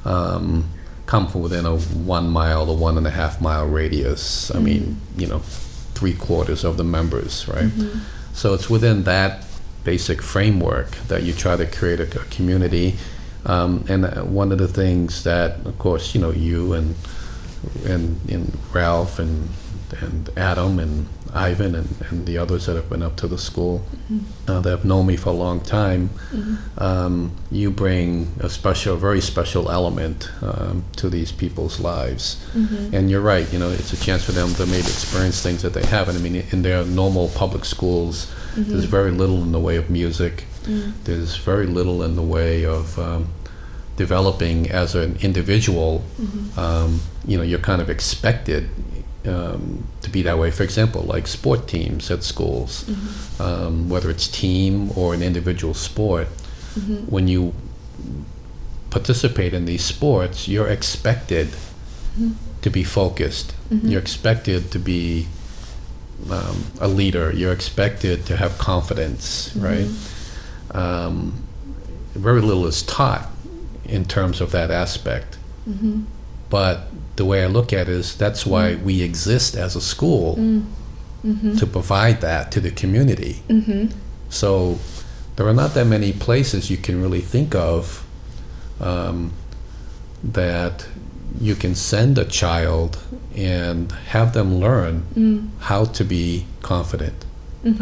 um, 0.05 0.69
come 1.07 1.27
from 1.27 1.43
within 1.43 1.67
a 1.67 1.77
one 1.77 2.29
mile 2.31 2.71
or 2.71 2.77
one 2.77 2.97
and 2.99 3.07
a 3.07 3.11
half 3.11 3.41
mile 3.41 3.67
radius. 3.67 4.55
I 4.55 4.59
mean, 4.61 5.01
you 5.17 5.27
know, 5.27 5.41
three 5.95 6.15
quarters 6.15 6.63
of 6.65 6.77
the 6.77 6.85
members, 6.85 7.49
right? 7.49 7.71
So 8.33 8.55
it's 8.55 8.69
within 8.71 9.05
that 9.05 9.45
basic 9.85 10.23
framework 10.23 10.91
that 11.09 11.23
you 11.23 11.33
try 11.33 11.57
to 11.57 11.67
create 11.67 12.01
a, 12.01 12.21
a 12.21 12.25
community. 12.25 12.97
Um, 13.47 13.85
and 13.89 14.05
uh, 14.07 14.23
one 14.23 14.53
of 14.53 14.59
the 14.59 14.69
things 14.69 15.25
that, 15.25 15.67
of 15.67 15.79
course, 15.79 16.15
you 16.15 16.21
know, 16.21 16.31
you 16.31 16.73
and 16.73 16.95
and, 17.87 18.19
and 18.31 18.59
Ralph 18.73 19.19
and 19.19 19.49
and 20.01 20.31
Adam 20.37 20.79
and 20.79 21.07
Ivan 21.33 21.75
and, 21.75 21.89
and 22.09 22.27
the 22.27 22.39
others 22.39 22.67
that 22.67 22.77
have 22.77 22.89
been 22.89 23.03
up 23.03 23.17
to 23.17 23.27
the 23.27 23.39
school 23.39 23.85
uh, 24.49 24.61
that 24.61 24.71
have 24.71 24.85
known 24.85 25.07
me 25.07 25.17
for 25.17 25.31
a 25.31 25.33
long 25.33 25.61
time, 25.61 26.11
um, 26.79 27.33
you 27.51 27.71
bring 27.71 28.33
a 28.41 28.49
special, 28.49 28.97
very 28.97 29.21
special 29.21 29.71
element 29.71 30.31
um, 30.43 30.85
to 30.97 31.09
these 31.09 31.33
people's 31.33 31.81
lives. 31.81 32.45
And 32.95 33.11
you're 33.11 33.21
right, 33.21 33.53
you 33.53 33.59
know, 33.59 33.71
it's 33.71 33.93
a 33.93 33.97
chance 33.97 34.25
for 34.25 34.33
them 34.33 34.55
to 34.55 34.67
maybe 34.67 34.87
experience 34.87 35.43
things 35.43 35.63
that 35.63 35.75
they 35.75 35.85
haven't. 35.87 36.17
I 36.17 36.21
mean, 36.21 36.37
in 36.51 36.63
their 36.63 36.85
normal 36.85 37.29
public 37.31 37.65
schools, 37.65 38.33
there's 38.57 38.85
very 38.85 39.11
little 39.11 39.43
in 39.43 39.53
the 39.53 39.61
way 39.61 39.77
of 39.77 39.91
music. 39.91 40.45
There's 41.05 41.37
very 41.37 41.67
little 41.67 42.03
in 42.03 42.17
the 42.17 42.23
way 42.23 42.65
of 42.65 42.99
um, 42.99 43.29
developing 43.97 44.71
as 44.71 44.95
an 44.95 45.17
individual. 45.21 46.03
Um, 46.57 47.01
you 47.27 47.37
know, 47.37 47.43
you're 47.43 47.59
kind 47.61 47.83
of 47.83 47.91
expected 47.91 48.69
um, 49.27 49.87
to 50.03 50.11
be 50.11 50.23
that 50.23 50.39
way. 50.39 50.51
For 50.51 50.63
example, 50.63 51.03
like 51.03 51.27
sport 51.27 51.67
teams 51.69 52.11
at 52.11 52.23
schools, 52.23 52.85
um, 53.41 53.89
whether 53.89 54.11
it's 54.11 54.29
team 54.29 54.91
or 54.97 55.15
an 55.15 55.23
individual 55.23 55.75
sport, 55.75 56.29
when 57.09 57.29
you 57.29 57.53
participate 58.91 59.53
in 59.55 59.65
these 59.65 59.85
sports, 59.85 60.49
you're 60.49 60.69
expected 60.69 61.49
to 62.63 62.71
be 62.71 62.85
focused. 62.85 63.55
You're 63.71 64.01
expected 64.01 64.71
to 64.73 64.79
be 64.79 65.27
um, 66.31 66.65
a 66.81 66.89
leader. 66.89 67.33
You're 67.33 67.53
expected 67.53 68.27
to 68.27 68.37
have 68.37 68.59
confidence, 68.59 69.55
right? 69.57 69.89
Um, 70.71 71.45
very 72.15 72.41
little 72.41 72.67
is 72.67 72.83
taught 72.83 73.29
in 73.85 74.05
terms 74.05 74.41
of 74.41 74.51
that 74.53 74.71
aspect. 74.71 75.37
But 76.51 76.89
the 77.17 77.25
way 77.25 77.43
I 77.45 77.47
look 77.47 77.73
at 77.73 77.83
it 77.83 77.89
is 77.89 78.17
that's 78.17 78.45
why 78.47 78.75
we 78.77 79.03
exist 79.03 79.55
as 79.57 79.77
a 79.77 79.81
school 79.81 80.37
to 81.59 81.67
provide 81.67 82.21
that 82.21 82.53
to 82.53 82.61
the 82.61 82.71
community. 82.71 83.43
So 84.29 84.79
there 85.37 85.47
are 85.49 85.55
not 85.55 85.75
that 85.75 85.87
many 85.87 86.13
places 86.13 86.71
you 86.71 86.77
can 86.77 87.01
really 87.01 87.21
think 87.23 87.55
of 87.55 88.05
um, 88.81 89.33
that 90.33 90.87
you 91.41 91.55
can 91.55 91.75
send 91.75 92.19
a 92.19 92.25
child 92.25 92.99
and 93.37 93.91
have 94.09 94.33
them 94.33 94.57
learn 94.61 95.03
how 95.61 95.85
to 95.85 96.05
be 96.05 96.47
confident. 96.63 97.25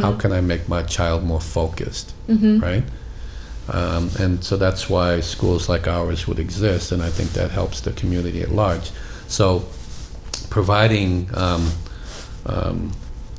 How 0.01 0.13
can 0.17 0.33
I 0.33 0.41
make 0.41 0.69
my 0.69 0.83
child 0.85 1.25
more 1.25 1.41
focused, 1.41 2.15
right? 2.61 2.85
Um, 3.69 4.11
and 4.19 4.43
so 4.45 4.57
that's 4.57 4.89
why 4.91 5.21
schools 5.21 5.69
like 5.69 5.87
ours 5.89 6.27
would 6.27 6.39
exist, 6.39 6.93
and 6.93 7.03
I 7.03 7.11
think 7.11 7.33
that 7.33 7.51
helps 7.51 7.81
the 7.81 7.93
community 7.93 8.43
at 8.43 8.51
large. 8.51 8.91
So, 9.29 9.65
providing 10.51 11.29
um, 11.35 11.71
um, 12.47 12.93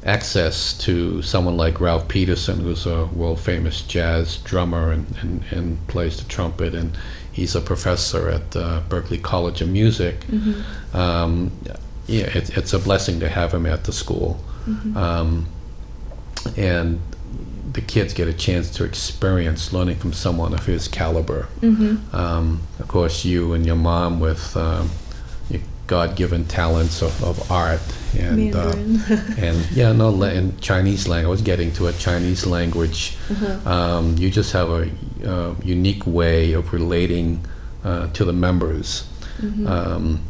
access 0.06 0.74
to 0.80 1.22
someone 1.22 1.56
like 1.58 1.80
Ralph 1.80 2.08
Peterson, 2.08 2.60
who's 2.60 2.86
a 2.86 3.06
world 3.08 3.40
famous 3.40 3.82
jazz 3.82 4.38
drummer 4.38 4.92
and, 4.92 5.06
and, 5.22 5.44
and 5.52 5.88
plays 5.88 6.18
the 6.18 6.28
trumpet, 6.30 6.74
and 6.74 6.98
he's 7.34 7.56
a 7.56 7.62
professor 7.62 8.30
at 8.30 8.56
uh, 8.56 8.82
Berklee 8.88 9.22
College 9.22 9.62
of 9.62 9.68
Music. 9.70 10.16
Um, 10.94 11.52
yeah, 12.08 12.26
it, 12.38 12.58
it's 12.58 12.74
a 12.74 12.80
blessing 12.80 13.20
to 13.20 13.28
have 13.30 13.54
him 13.54 13.66
at 13.66 13.84
the 13.84 13.92
school. 13.92 14.40
Um, 14.98 15.48
and 16.56 17.02
the 17.74 17.82
kids 17.82 18.14
get 18.14 18.28
a 18.28 18.34
chance 18.34 18.70
to 18.72 18.84
experience 18.84 19.74
learning 19.74 19.98
from 19.98 20.14
someone 20.14 20.54
of 20.54 20.66
his 20.68 20.88
caliber. 20.88 21.48
Um, 22.16 22.62
of 22.80 22.88
course, 22.88 23.26
you 23.26 23.54
and 23.54 23.66
your 23.66 23.76
mom 23.76 24.20
with 24.20 24.56
um, 24.56 24.90
God-given 25.88 26.46
talents 26.46 27.02
of, 27.02 27.24
of 27.24 27.52
art 27.52 27.82
and 28.18 28.56
uh, 28.56 28.72
and 29.38 29.72
yeah, 29.72 29.92
no, 29.92 30.22
and 30.24 30.60
Chinese 30.62 31.08
language. 31.08 31.26
I 31.26 31.30
was 31.30 31.42
getting 31.42 31.72
to 31.74 31.88
a 31.88 31.94
Chinese 31.94 32.46
language. 32.46 33.18
Um, 33.66 34.18
you 34.18 34.30
just 34.30 34.54
have 34.54 34.70
a 34.70 34.90
uh, 35.26 35.56
unique 35.64 36.06
way 36.06 36.54
of 36.54 36.74
relating 36.74 37.46
uh, 37.84 38.08
to 38.14 38.26
the 38.26 38.34
members, 38.34 39.08
um, 39.68 40.22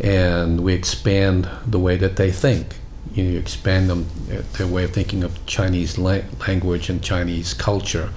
and 0.00 0.60
we 0.60 0.74
expand 0.74 1.48
the 1.66 1.78
way 1.78 1.96
that 1.96 2.16
they 2.16 2.30
think. 2.30 2.76
You, 3.14 3.24
know, 3.24 3.30
you 3.32 3.38
expand 3.38 3.90
them 3.90 4.06
uh, 4.30 4.42
their 4.56 4.66
way 4.68 4.84
of 4.84 4.92
thinking 4.92 5.24
of 5.24 5.32
Chinese 5.46 5.98
la- 5.98 6.22
language 6.46 6.88
and 6.90 7.02
Chinese 7.02 7.54
culture. 7.54 8.10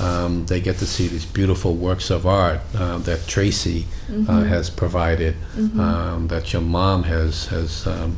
Um, 0.00 0.46
they 0.46 0.60
get 0.60 0.78
to 0.78 0.86
see 0.86 1.06
these 1.08 1.24
beautiful 1.24 1.74
works 1.76 2.10
of 2.10 2.26
art 2.26 2.60
uh, 2.74 2.98
that 2.98 3.26
Tracy 3.28 3.86
uh, 4.28 4.42
has 4.44 4.70
provided, 4.70 5.36
um, 5.78 6.28
that 6.28 6.52
your 6.52 6.62
mom 6.62 7.04
has 7.04 7.46
has 7.46 7.86
um, 7.86 8.16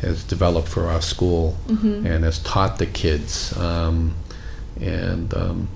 has 0.00 0.24
developed 0.24 0.68
for 0.68 0.86
our 0.88 1.00
school 1.02 1.56
and 2.06 2.24
has 2.24 2.38
taught 2.40 2.78
the 2.78 2.86
kids. 2.86 3.56
Um, 3.56 4.14
and 4.80 5.32
um, 5.34 5.68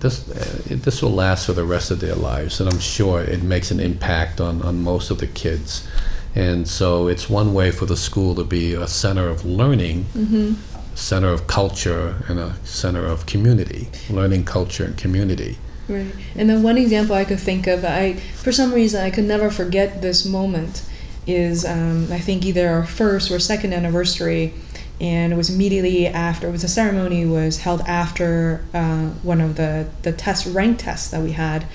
this 0.00 0.28
uh, 0.30 0.76
this 0.84 1.02
will 1.02 1.10
last 1.10 1.46
for 1.46 1.52
the 1.54 1.64
rest 1.64 1.90
of 1.90 1.98
their 2.00 2.14
lives, 2.14 2.60
and 2.60 2.70
I'm 2.72 2.78
sure 2.80 3.22
it 3.22 3.42
makes 3.42 3.70
an 3.72 3.80
impact 3.80 4.40
on, 4.40 4.62
on 4.62 4.82
most 4.82 5.10
of 5.10 5.18
the 5.18 5.26
kids. 5.26 5.86
And 6.34 6.68
so 6.68 7.08
it's 7.08 7.28
one 7.28 7.54
way 7.54 7.70
for 7.70 7.86
the 7.86 7.96
school 7.96 8.34
to 8.34 8.44
be 8.44 8.74
a 8.74 8.86
center 8.86 9.28
of 9.28 9.44
learning, 9.44 10.06
center 10.94 11.28
of 11.28 11.46
culture, 11.46 12.22
and 12.28 12.38
a 12.38 12.54
center 12.64 13.04
of 13.06 13.26
community, 13.26 13.88
learning, 14.10 14.44
culture, 14.44 14.84
and 14.84 14.96
community. 14.96 15.58
Right. 15.88 16.12
And 16.36 16.50
then 16.50 16.62
one 16.62 16.76
example 16.76 17.14
I 17.14 17.24
could 17.24 17.40
think 17.40 17.66
of, 17.66 17.84
I 17.84 18.14
for 18.14 18.52
some 18.52 18.74
reason 18.74 19.02
I 19.02 19.10
could 19.10 19.24
never 19.24 19.50
forget 19.50 20.02
this 20.02 20.24
moment, 20.24 20.84
is 21.26 21.64
um, 21.64 22.08
I 22.10 22.18
think 22.18 22.44
either 22.44 22.68
our 22.68 22.84
first 22.84 23.30
or 23.30 23.38
second 23.38 23.72
anniversary, 23.72 24.52
and 25.00 25.32
it 25.32 25.36
was 25.36 25.48
immediately 25.50 26.06
after. 26.06 26.48
It 26.48 26.52
was 26.52 26.64
a 26.64 26.68
ceremony 26.68 27.24
was 27.24 27.58
held 27.60 27.80
after 27.82 28.64
uh, 28.74 29.08
one 29.22 29.40
of 29.40 29.56
the 29.56 29.88
the 30.02 30.12
test 30.12 30.46
rank 30.46 30.80
tests 30.80 31.10
that 31.10 31.22
we 31.22 31.32
had, 31.32 31.66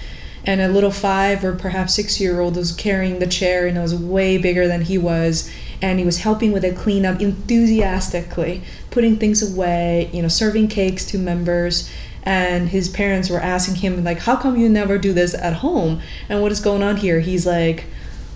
and 0.45 0.61
a 0.61 0.67
little 0.67 0.91
five 0.91 1.43
or 1.43 1.53
perhaps 1.53 1.93
six 1.93 2.19
year 2.19 2.39
old 2.39 2.55
was 2.55 2.71
carrying 2.71 3.19
the 3.19 3.27
chair 3.27 3.65
and 3.65 3.77
it 3.77 3.81
was 3.81 3.95
way 3.95 4.37
bigger 4.37 4.67
than 4.67 4.81
he 4.81 4.97
was. 4.97 5.49
And 5.81 5.99
he 5.99 6.05
was 6.05 6.19
helping 6.19 6.51
with 6.51 6.63
the 6.63 6.73
cleanup 6.73 7.21
enthusiastically 7.21 8.63
putting 8.89 9.17
things 9.17 9.41
away 9.41 10.09
you 10.13 10.21
know 10.21 10.27
serving 10.27 10.67
cakes 10.67 11.05
to 11.07 11.17
members. 11.17 11.89
And 12.25 12.69
his 12.69 12.87
parents 12.87 13.29
were 13.29 13.39
asking 13.39 13.75
him 13.75 14.03
like 14.03 14.19
how 14.19 14.35
come 14.35 14.57
you 14.57 14.69
never 14.69 14.97
do 14.97 15.13
this 15.13 15.33
at 15.33 15.55
home? 15.55 16.01
And 16.29 16.41
what 16.41 16.51
is 16.51 16.59
going 16.59 16.83
on 16.83 16.97
here? 16.97 17.19
He's 17.19 17.45
like 17.45 17.85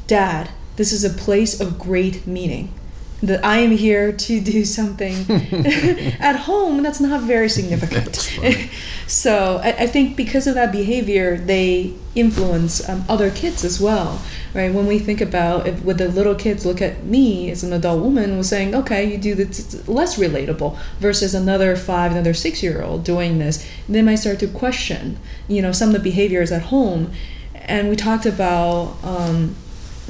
dad 0.08 0.50
this 0.78 0.93
is 0.93 1.04
a 1.04 1.10
place 1.10 1.60
of 1.60 1.78
great 1.78 2.26
meaning 2.26 2.72
that 3.21 3.43
I 3.43 3.58
am 3.58 3.71
here 3.71 4.12
to 4.12 4.41
do 4.41 4.63
something 4.63 5.25
at 6.19 6.36
home 6.36 6.84
that's 6.84 6.99
not 6.99 7.21
very 7.21 7.49
significant. 7.49 8.39
So 9.08 9.62
I, 9.63 9.69
I 9.69 9.88
think 9.88 10.17
because 10.17 10.47
of 10.47 10.56
that 10.56 10.73
behavior, 10.73 11.38
they 11.38 11.93
influence 12.13 12.88
um, 12.88 13.06
other 13.08 13.32
kids 13.32 13.63
as 13.63 13.80
well, 13.80 14.21
right? 14.53 14.73
When 14.73 14.86
we 14.86 14.99
think 14.99 15.21
about 15.21 15.65
if 15.65 15.82
with 15.82 15.97
the 15.97 16.10
little 16.10 16.36
kids 16.36 16.65
look 16.65 16.82
at 16.82 17.06
me 17.06 17.49
as 17.49 17.63
an 17.63 17.71
adult 17.71 18.03
woman, 18.03 18.38
was 18.38 18.49
saying, 18.49 18.75
okay, 18.75 19.10
you 19.10 19.17
do 19.17 19.34
this, 19.34 19.60
it's 19.60 19.88
less 19.88 20.19
relatable 20.19 20.77
versus 20.99 21.34
another 21.34 21.77
five, 21.77 22.12
another 22.12 22.34
six 22.34 22.62
year 22.62 22.84
old 22.84 23.06
doing 23.06 23.39
this. 23.39 23.65
They 23.88 24.01
might 24.01 24.15
start 24.15 24.39
to 24.39 24.47
question, 24.47 25.17
you 25.47 25.62
know, 25.62 25.71
some 25.71 25.89
of 25.89 25.93
the 25.93 26.01
behaviors 26.01 26.51
at 26.51 26.63
home. 26.63 27.12
And 27.56 27.89
we 27.89 27.95
talked 27.95 28.25
about 28.25 28.97
um, 29.03 29.56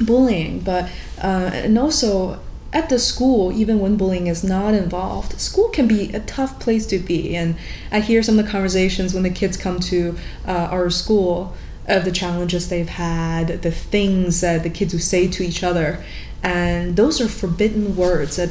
bullying, 0.00 0.58
but 0.60 0.90
uh, 1.22 1.50
and 1.52 1.78
also 1.78 2.40
at 2.72 2.88
the 2.90 2.98
school, 2.98 3.50
even 3.52 3.80
when 3.80 3.96
bullying 3.96 4.26
is 4.26 4.44
not 4.44 4.74
involved, 4.74 5.40
school 5.40 5.68
can 5.68 5.88
be 5.88 6.12
a 6.12 6.20
tough 6.20 6.60
place 6.60 6.84
to 6.86 6.98
be. 6.98 7.34
And 7.34 7.56
I 7.90 8.00
hear 8.00 8.22
some 8.22 8.38
of 8.38 8.44
the 8.44 8.50
conversations 8.50 9.14
when 9.14 9.22
the 9.22 9.30
kids 9.30 9.56
come 9.56 9.80
to 9.80 10.16
uh, 10.46 10.68
our 10.70 10.90
school 10.90 11.54
of 11.86 12.04
the 12.04 12.12
challenges 12.12 12.68
they've 12.68 12.88
had, 12.88 13.62
the 13.62 13.70
things 13.70 14.42
that 14.42 14.62
the 14.62 14.70
kids 14.70 14.92
will 14.92 15.00
say 15.00 15.26
to 15.28 15.42
each 15.42 15.62
other, 15.62 16.04
and 16.42 16.96
those 16.96 17.20
are 17.20 17.28
forbidden 17.28 17.96
words 17.96 18.38
at 18.38 18.50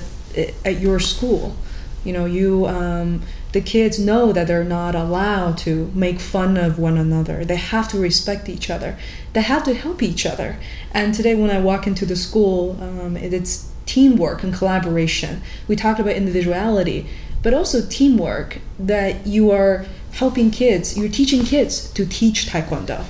at 0.65 0.79
your 0.79 0.99
school. 0.99 1.55
You 2.03 2.13
know, 2.13 2.25
you 2.25 2.67
um, 2.67 3.21
the 3.51 3.61
kids 3.61 3.99
know 3.99 4.31
that 4.33 4.47
they're 4.47 4.63
not 4.63 4.95
allowed 4.95 5.57
to 5.59 5.91
make 5.93 6.19
fun 6.19 6.57
of 6.57 6.79
one 6.79 6.97
another. 6.97 7.45
They 7.45 7.55
have 7.55 7.87
to 7.89 7.99
respect 7.99 8.49
each 8.49 8.69
other. 8.69 8.97
They 9.33 9.41
have 9.41 9.63
to 9.65 9.73
help 9.73 10.01
each 10.01 10.25
other. 10.25 10.59
And 10.91 11.13
today, 11.13 11.35
when 11.35 11.51
I 11.51 11.59
walk 11.59 11.87
into 11.87 12.05
the 12.05 12.15
school, 12.15 12.77
um, 12.81 13.17
it, 13.17 13.33
it's 13.33 13.71
teamwork 13.87 14.43
and 14.43 14.53
collaboration. 14.53 15.41
We 15.67 15.75
talked 15.75 15.99
about 15.99 16.13
individuality, 16.13 17.07
but 17.41 17.53
also 17.53 17.85
teamwork. 17.87 18.59
That 18.77 19.25
you 19.25 19.49
are 19.51 19.85
helping 20.11 20.51
kids. 20.51 20.97
You're 20.97 21.09
teaching 21.09 21.43
kids 21.43 21.91
to 21.93 22.05
teach 22.05 22.47
taekwondo 22.47 23.05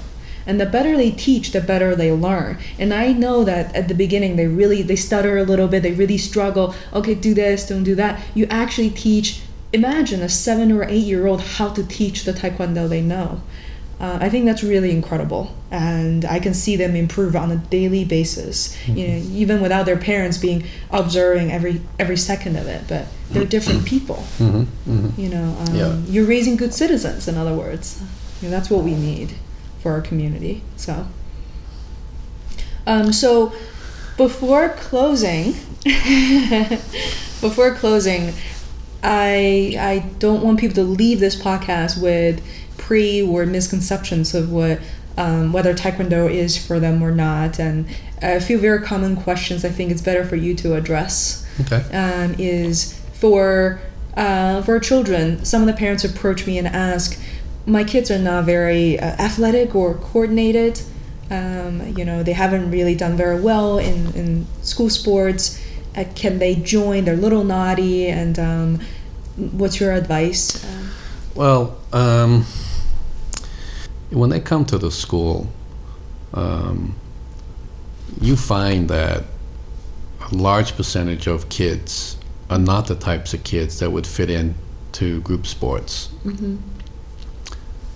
and 0.48 0.62
the 0.62 0.66
better 0.66 0.96
they 0.96 1.12
teach 1.12 1.52
the 1.52 1.62
better 1.62 1.96
they 1.96 2.12
learn 2.12 2.58
and 2.80 2.94
i 2.94 3.12
know 3.12 3.44
that 3.44 3.76
at 3.76 3.90
the 3.90 3.94
beginning 3.94 4.38
they 4.38 4.48
really 4.48 4.82
they 4.82 4.96
stutter 4.96 5.38
a 5.38 5.44
little 5.44 5.68
bit 5.68 5.84
they 5.84 5.92
really 5.92 6.18
struggle 6.18 6.74
okay 6.94 7.14
do 7.14 7.34
this 7.34 7.68
don't 7.68 7.84
do 7.84 7.94
that 7.94 8.20
you 8.34 8.48
actually 8.50 8.90
teach 8.90 9.42
imagine 9.74 10.22
a 10.22 10.30
seven 10.30 10.72
or 10.72 10.84
eight 10.86 11.04
year 11.04 11.28
old 11.28 11.42
how 11.42 11.70
to 11.70 11.86
teach 11.86 12.24
the 12.24 12.32
taekwondo 12.32 12.88
they 12.88 13.02
know 13.02 13.42
Uh, 14.00 14.20
I 14.22 14.30
think 14.30 14.46
that's 14.46 14.62
really 14.64 14.92
incredible, 14.92 15.56
and 15.72 16.24
I 16.24 16.40
can 16.40 16.54
see 16.54 16.76
them 16.76 16.96
improve 16.96 17.36
on 17.36 17.50
a 17.52 17.56
daily 17.56 18.06
basis. 18.06 18.78
You 18.88 19.08
know, 19.08 19.18
even 19.32 19.60
without 19.60 19.88
their 19.88 19.98
parents 19.98 20.38
being 20.38 20.66
observing 20.92 21.52
every 21.52 21.82
every 21.98 22.18
second 22.18 22.58
of 22.58 22.68
it. 22.68 22.84
But 22.88 23.08
they're 23.32 23.44
different 23.46 23.86
people. 23.86 24.18
hmm 24.38 24.64
hmm 24.86 25.10
You 25.20 25.30
know, 25.30 25.56
um, 25.68 25.76
Yeah. 25.76 25.96
you're 26.08 26.26
raising 26.28 26.58
good 26.58 26.74
citizens. 26.76 27.28
In 27.28 27.38
other 27.38 27.56
words, 27.56 28.00
you 28.42 28.50
know, 28.50 28.52
that's 28.56 28.70
what 28.70 28.84
we 28.84 28.94
need 28.94 29.34
for 29.82 29.94
our 29.94 30.02
community. 30.02 30.62
So, 30.76 31.08
um, 32.86 33.12
so 33.12 33.52
before 34.16 34.70
closing, 34.70 35.54
before 37.42 37.74
closing, 37.74 38.34
I 39.04 39.76
I 39.80 40.06
don't 40.20 40.44
want 40.44 40.60
people 40.60 40.76
to 40.76 40.84
leave 40.84 41.20
this 41.20 41.36
podcast 41.36 42.00
with 42.02 42.42
pre 42.88 43.22
or 43.22 43.46
misconceptions 43.46 44.34
of 44.34 44.50
what 44.52 44.80
um, 45.18 45.52
whether 45.52 45.74
Taekwondo 45.74 46.32
is 46.32 46.58
for 46.68 46.80
them 46.80 47.02
or 47.04 47.12
not, 47.12 47.60
and 47.60 47.86
a 48.22 48.40
few 48.40 48.58
very 48.60 48.82
common 48.82 49.16
questions. 49.16 49.66
I 49.66 49.70
think 49.70 49.92
it's 49.92 50.02
better 50.02 50.24
for 50.24 50.36
you 50.36 50.54
to 50.64 50.76
address 50.76 51.46
Okay. 51.62 51.82
um, 51.92 52.36
is 52.38 52.94
for 53.14 53.80
uh, 54.16 54.62
for 54.62 54.80
children. 54.80 55.44
Some 55.44 55.62
of 55.64 55.68
the 55.68 55.74
parents 55.74 56.04
approach 56.06 56.46
me 56.48 56.58
and 56.60 56.68
ask, 56.68 57.20
"My 57.66 57.84
kids 57.84 58.10
are 58.12 58.20
not 58.20 58.46
very 58.46 59.00
uh, 59.00 59.06
athletic 59.28 59.76
or 59.76 59.96
coordinated. 59.96 60.80
Um, 61.30 61.74
you 61.98 62.06
know, 62.06 62.24
they 62.24 62.34
haven't 62.34 62.72
really 62.72 62.96
done 62.96 63.18
very 63.18 63.40
well 63.42 63.80
in, 63.80 64.00
in 64.16 64.46
school 64.62 64.90
sports. 64.90 65.60
Uh, 65.96 66.06
can 66.16 66.40
they 66.40 66.56
join? 66.56 67.04
They're 67.06 67.16
a 67.16 67.26
little 67.28 67.44
naughty. 67.44 68.08
And 68.08 68.40
um, 68.40 68.80
what's 69.36 69.78
your 69.82 69.92
advice?" 69.94 70.64
Um, 70.64 70.84
Well, 71.36 71.62
um, 71.94 72.46
when 74.10 74.30
they 74.30 74.40
come 74.40 74.66
to 74.66 74.78
the 74.78 74.92
school, 74.92 75.48
um, 76.34 76.96
you 78.22 78.36
find 78.36 78.90
that 78.90 79.24
a 80.32 80.36
large 80.36 80.76
percentage 80.76 81.28
of 81.28 81.50
kids 81.50 82.18
are 82.50 82.60
not 82.60 82.88
the 82.88 82.96
types 82.96 83.34
of 83.34 83.44
kids 83.44 83.80
that 83.80 83.92
would 83.92 84.08
fit 84.08 84.30
in 84.30 84.56
to 84.94 85.22
group 85.22 85.46
sports. 85.46 86.10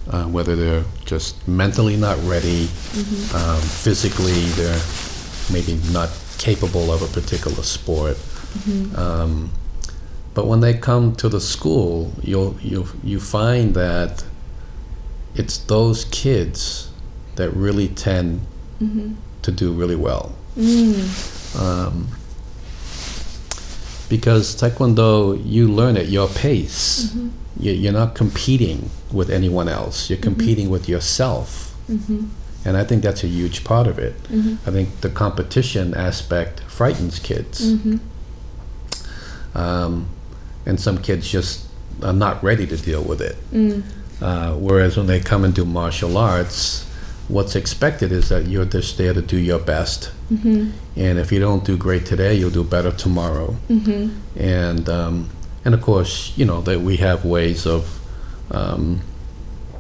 Uh, 0.10 0.26
whether 0.26 0.56
they're 0.56 0.84
just 1.06 1.48
mentally 1.48 1.96
not 1.96 2.18
ready, 2.24 2.64
um, 3.34 3.62
physically 3.62 4.42
they're 4.58 4.82
maybe 5.52 5.80
not 5.94 6.10
capable 6.38 6.92
of 6.92 7.02
a 7.02 7.08
particular 7.08 7.64
sport. 7.64 8.18
Um, 8.96 9.52
but 10.34 10.48
when 10.48 10.60
they 10.60 10.74
come 10.74 11.16
to 11.18 11.30
the 11.30 11.40
school, 11.40 12.12
you'll 12.22 12.56
you 12.62 12.88
you 13.04 13.20
find 13.20 13.74
that 13.76 14.24
it's 15.36 15.58
those 15.58 16.06
kids 16.06 16.90
that 17.36 17.50
really 17.52 17.88
tend 17.88 18.42
mm-hmm. 18.82 19.14
to 19.42 19.52
do 19.52 19.72
really 19.72 19.96
well. 19.96 20.34
Mm. 20.58 21.60
Um, 21.60 22.08
because 24.10 24.56
Taekwondo, 24.56 25.42
you 25.46 25.68
learn 25.70 25.96
at 25.96 26.10
your 26.10 26.28
pace. 26.28 27.06
Mm-hmm. 27.06 27.30
You, 27.60 27.72
you're 27.72 27.94
not 27.94 28.16
competing 28.16 28.90
with 29.12 29.30
anyone 29.30 29.70
else. 29.70 30.10
You're 30.10 30.18
mm-hmm. 30.18 30.24
competing 30.36 30.70
with 30.70 30.90
yourself. 30.90 31.74
And 32.66 32.78
I 32.78 32.84
think 32.84 33.02
that's 33.02 33.24
a 33.24 33.28
huge 33.28 33.64
part 33.64 33.88
of 33.88 33.98
it. 33.98 34.14
I 34.68 34.72
think 34.72 35.02
the 35.02 35.10
competition 35.10 35.94
aspect 35.96 36.60
frightens 36.62 37.18
kids. 37.20 37.62
Um, 39.56 40.10
and 40.66 40.80
some 40.80 41.00
kids 41.00 41.30
just 41.30 41.66
are 42.04 42.14
not 42.14 42.44
ready 42.44 42.68
to 42.68 42.78
deal 42.78 43.04
with 43.04 43.22
it. 43.22 43.36
Mm. 43.52 43.84
Uh, 44.22 44.54
whereas 44.54 44.98
when 44.98 45.08
they 45.08 45.20
come 45.20 45.44
and 45.44 45.54
do 45.56 45.66
martial 45.66 46.18
arts, 46.18 46.86
what's 47.28 47.56
expected 47.56 48.12
is 48.12 48.30
that 48.30 48.48
you're 48.48 48.66
just 48.66 48.98
there 48.98 49.14
to 49.14 49.22
do 49.22 49.38
your 49.38 49.60
best. 49.60 50.12
And 50.96 51.20
if 51.20 51.32
you 51.32 51.40
don't 51.40 51.64
do 51.66 51.76
great 51.78 52.06
today, 52.06 52.36
you'll 52.36 52.52
do 52.52 52.64
better 52.64 52.92
tomorrow. 52.92 53.56
And 54.36 54.88
um, 54.90 55.30
and 55.66 55.74
of 55.74 55.82
course, 55.82 56.32
you 56.38 56.46
know 56.46 56.62
that 56.62 56.80
we 56.82 56.98
have 56.98 57.26
ways 57.26 57.66
of 57.66 58.00
um, 58.52 59.02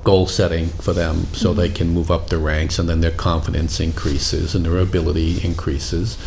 goal 0.03 0.27
setting 0.27 0.67
for 0.67 0.93
them 0.93 1.25
so 1.33 1.53
they 1.53 1.69
can 1.69 1.89
move 1.93 2.09
up 2.11 2.27
the 2.29 2.37
ranks, 2.37 2.79
and 2.79 2.89
then 2.89 3.01
their 3.01 3.11
confidence 3.11 3.79
increases 3.79 4.55
and 4.55 4.65
their 4.65 4.79
ability 4.79 5.39
increases. 5.43 6.17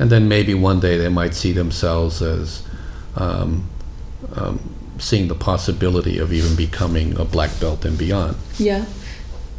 And 0.00 0.10
then 0.10 0.28
maybe 0.28 0.54
one 0.54 0.80
day 0.80 0.96
they 0.98 1.08
might 1.08 1.34
see 1.34 1.52
themselves 1.52 2.20
as 2.22 2.62
um, 3.16 3.68
um, 4.36 4.58
seeing 5.00 5.28
the 5.28 5.34
possibility 5.34 6.18
of 6.18 6.32
even 6.32 6.54
becoming 6.56 7.18
a 7.18 7.24
black 7.24 7.58
belt 7.60 7.84
and 7.84 7.96
beyond. 7.98 8.36
yeah, 8.58 8.84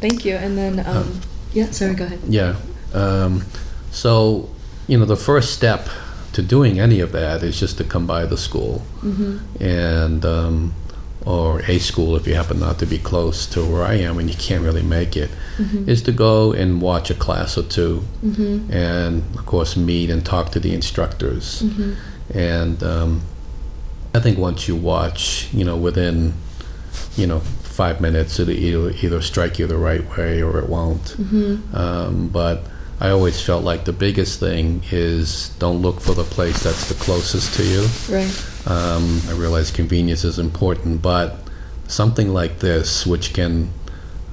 thank 0.00 0.24
you. 0.24 0.34
And 0.36 0.56
then, 0.56 0.86
um, 0.86 1.20
yeah, 1.52 1.70
sorry, 1.70 1.94
go 1.94 2.04
ahead. 2.04 2.20
Yeah. 2.28 2.56
Um, 2.94 3.44
so, 3.90 4.48
you 4.86 4.98
know, 4.98 5.04
the 5.04 5.16
first 5.16 5.52
step 5.52 5.88
to 6.32 6.42
doing 6.42 6.80
any 6.80 7.00
of 7.00 7.12
that 7.12 7.42
is 7.42 7.60
just 7.60 7.76
to 7.78 7.84
come 7.84 8.06
by 8.06 8.24
the 8.24 8.36
school 8.38 8.82
and 9.60 10.24
um, 10.24 10.72
or 11.26 11.60
a 11.68 11.78
school 11.78 12.16
if 12.16 12.26
you 12.26 12.34
happen 12.34 12.58
not 12.58 12.78
to 12.78 12.86
be 12.86 12.98
close 12.98 13.46
to 13.46 13.60
where 13.64 13.82
I 13.84 13.94
am 13.94 14.18
and 14.18 14.28
you 14.30 14.36
can't 14.36 14.64
really 14.64 14.82
make 14.82 15.16
it, 15.16 15.30
is 15.86 16.02
to 16.02 16.12
go 16.12 16.52
and 16.52 16.80
watch 16.80 17.10
a 17.10 17.14
class 17.14 17.56
or 17.58 17.62
2 17.64 18.02
and 18.70 19.22
of 19.36 19.44
course 19.46 19.76
meet 19.76 20.08
and 20.10 20.24
talk 20.24 20.50
to 20.52 20.58
the 20.60 20.72
instructors 20.74 21.62
and 22.34 22.82
um, 22.82 23.20
I 24.14 24.20
think 24.20 24.38
once 24.38 24.68
you 24.68 24.76
watch 24.76 25.48
you 25.52 25.64
know 25.64 25.76
within 25.76 26.34
you 27.16 27.26
know 27.26 27.40
five 27.40 28.00
minutes 28.00 28.38
it'll 28.38 28.52
either, 28.52 28.90
either 29.02 29.22
strike 29.22 29.58
you 29.58 29.66
the 29.66 29.78
right 29.78 30.04
way 30.16 30.42
or 30.42 30.58
it 30.58 30.68
won't. 30.68 31.16
Um, 31.74 32.28
but 32.28 32.64
I 33.00 33.10
always 33.10 33.40
felt 33.42 33.64
like 33.64 33.84
the 33.84 33.92
biggest 33.92 34.38
thing 34.38 34.82
is 34.92 35.48
don't 35.58 35.80
look 35.82 36.00
for 36.00 36.14
the 36.14 36.22
place 36.24 36.62
that's 36.62 36.88
the 36.88 36.94
closest 36.94 37.54
to 37.56 37.64
you. 37.64 37.88
Right. 38.14 38.46
um, 38.66 39.20
I 39.28 39.32
realize 39.32 39.70
convenience 39.70 40.22
is 40.22 40.38
important, 40.38 41.02
but 41.02 41.36
something 41.88 42.28
like 42.32 42.60
this, 42.60 43.04
which 43.06 43.32
can 43.32 43.70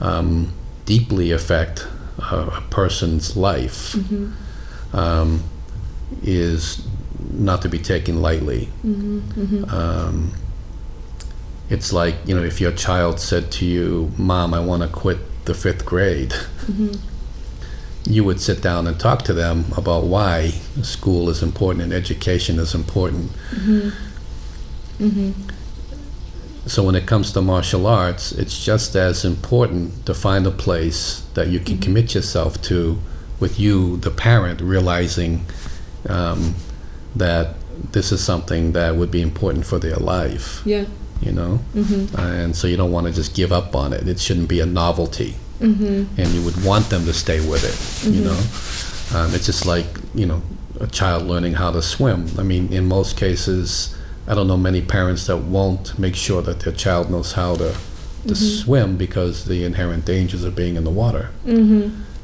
um, 0.02 0.54
deeply 0.86 1.32
affect 1.32 1.88
a, 2.20 2.36
a 2.58 2.64
person's 2.70 3.36
life, 3.36 3.96
um, 4.94 5.44
is 6.22 6.86
not 7.32 7.62
to 7.62 7.70
be 7.70 7.80
taken 7.80 8.22
lightly. 8.22 8.70
Mm-hmm, 8.86 9.20
mm-hmm. 9.20 9.74
Um, 9.74 10.34
it's 11.70 11.94
like, 11.94 12.16
you 12.26 12.36
know, 12.36 12.44
if 12.44 12.60
your 12.60 12.72
child 12.72 13.20
said 13.20 13.52
to 13.54 13.66
you, 13.66 14.12
Mom, 14.18 14.54
I 14.54 14.60
want 14.60 14.84
to 14.84 14.90
quit 14.90 15.20
the 15.46 15.54
fifth 15.54 15.86
grade. 15.86 16.32
Mm-hmm. 16.32 16.94
You 18.06 18.24
would 18.24 18.40
sit 18.42 18.62
down 18.62 18.88
and 18.88 19.00
talk 19.00 19.24
to 19.24 19.34
them 19.34 19.66
about 19.78 20.06
why 20.06 20.50
school 20.82 21.30
is 21.30 21.44
important 21.44 21.84
and 21.84 21.94
education 21.94 22.58
is 22.58 22.74
important. 22.74 23.32
So 26.66 26.84
when 26.84 26.96
it 26.96 27.06
comes 27.08 27.32
to 27.34 27.42
martial 27.42 27.88
arts, 27.88 28.32
it's 28.32 28.64
just 28.64 28.96
as 28.96 29.26
important 29.26 30.06
to 30.06 30.14
find 30.14 30.46
a 30.46 30.52
place 30.52 31.24
that 31.34 31.48
you 31.48 31.60
can 31.60 31.78
commit 31.78 32.16
yourself 32.16 32.62
to, 32.64 33.00
with 33.40 33.60
you, 33.60 33.98
the 33.98 34.12
parent, 34.12 34.62
realizing 34.62 35.46
um, 36.08 36.56
that 37.16 37.56
this 37.92 38.12
is 38.12 38.24
something 38.24 38.74
that 38.74 38.96
would 38.96 39.12
be 39.12 39.22
important 39.22 39.66
for 39.66 39.80
their 39.80 39.96
life. 39.96 40.62
Yeah. 40.66 40.86
You 41.22 41.34
know, 41.34 41.60
mm-hmm. 41.76 42.18
and 42.18 42.56
so 42.56 42.66
you 42.66 42.78
don't 42.78 42.94
want 42.94 43.08
to 43.08 43.12
just 43.12 43.36
give 43.36 43.52
up 43.52 43.76
on 43.76 43.92
it. 43.92 44.08
It 44.08 44.22
shouldn't 44.22 44.48
be 44.48 44.62
a 44.62 44.66
novelty, 44.66 45.36
mm-hmm. 45.60 46.06
and 46.18 46.30
you 46.30 46.42
would 46.46 46.64
want 46.64 46.90
them 46.90 47.04
to 47.04 47.14
stay 47.14 47.42
with 47.46 47.66
it. 47.66 48.08
You 48.10 48.22
mm-hmm. 48.22 49.18
know, 49.18 49.20
um, 49.20 49.36
it's 49.36 49.46
just 49.46 49.66
like 49.66 49.86
you 50.16 50.26
know 50.26 50.42
a 50.80 50.88
child 50.88 51.24
learning 51.24 51.56
how 51.56 51.72
to 51.72 51.82
swim. 51.82 52.28
I 52.38 52.44
mean, 52.44 52.72
in 52.72 52.86
most 52.86 53.18
cases, 53.18 53.98
I 54.30 54.34
don't 54.34 54.48
know 54.48 54.56
many 54.56 54.82
parents 54.82 55.28
that 55.28 55.36
won't 55.36 56.00
make 56.00 56.16
sure 56.16 56.42
that 56.42 56.62
their 56.62 56.72
child 56.72 57.12
knows 57.12 57.34
how 57.34 57.58
to 57.58 57.76
to 58.28 58.36
swim 58.36 58.98
because 58.98 59.46
the 59.46 59.64
inherent 59.66 60.06
dangers 60.06 60.44
of 60.46 60.56
being 60.56 60.76
in 60.76 60.86
the 60.86 60.90
water. 60.90 61.32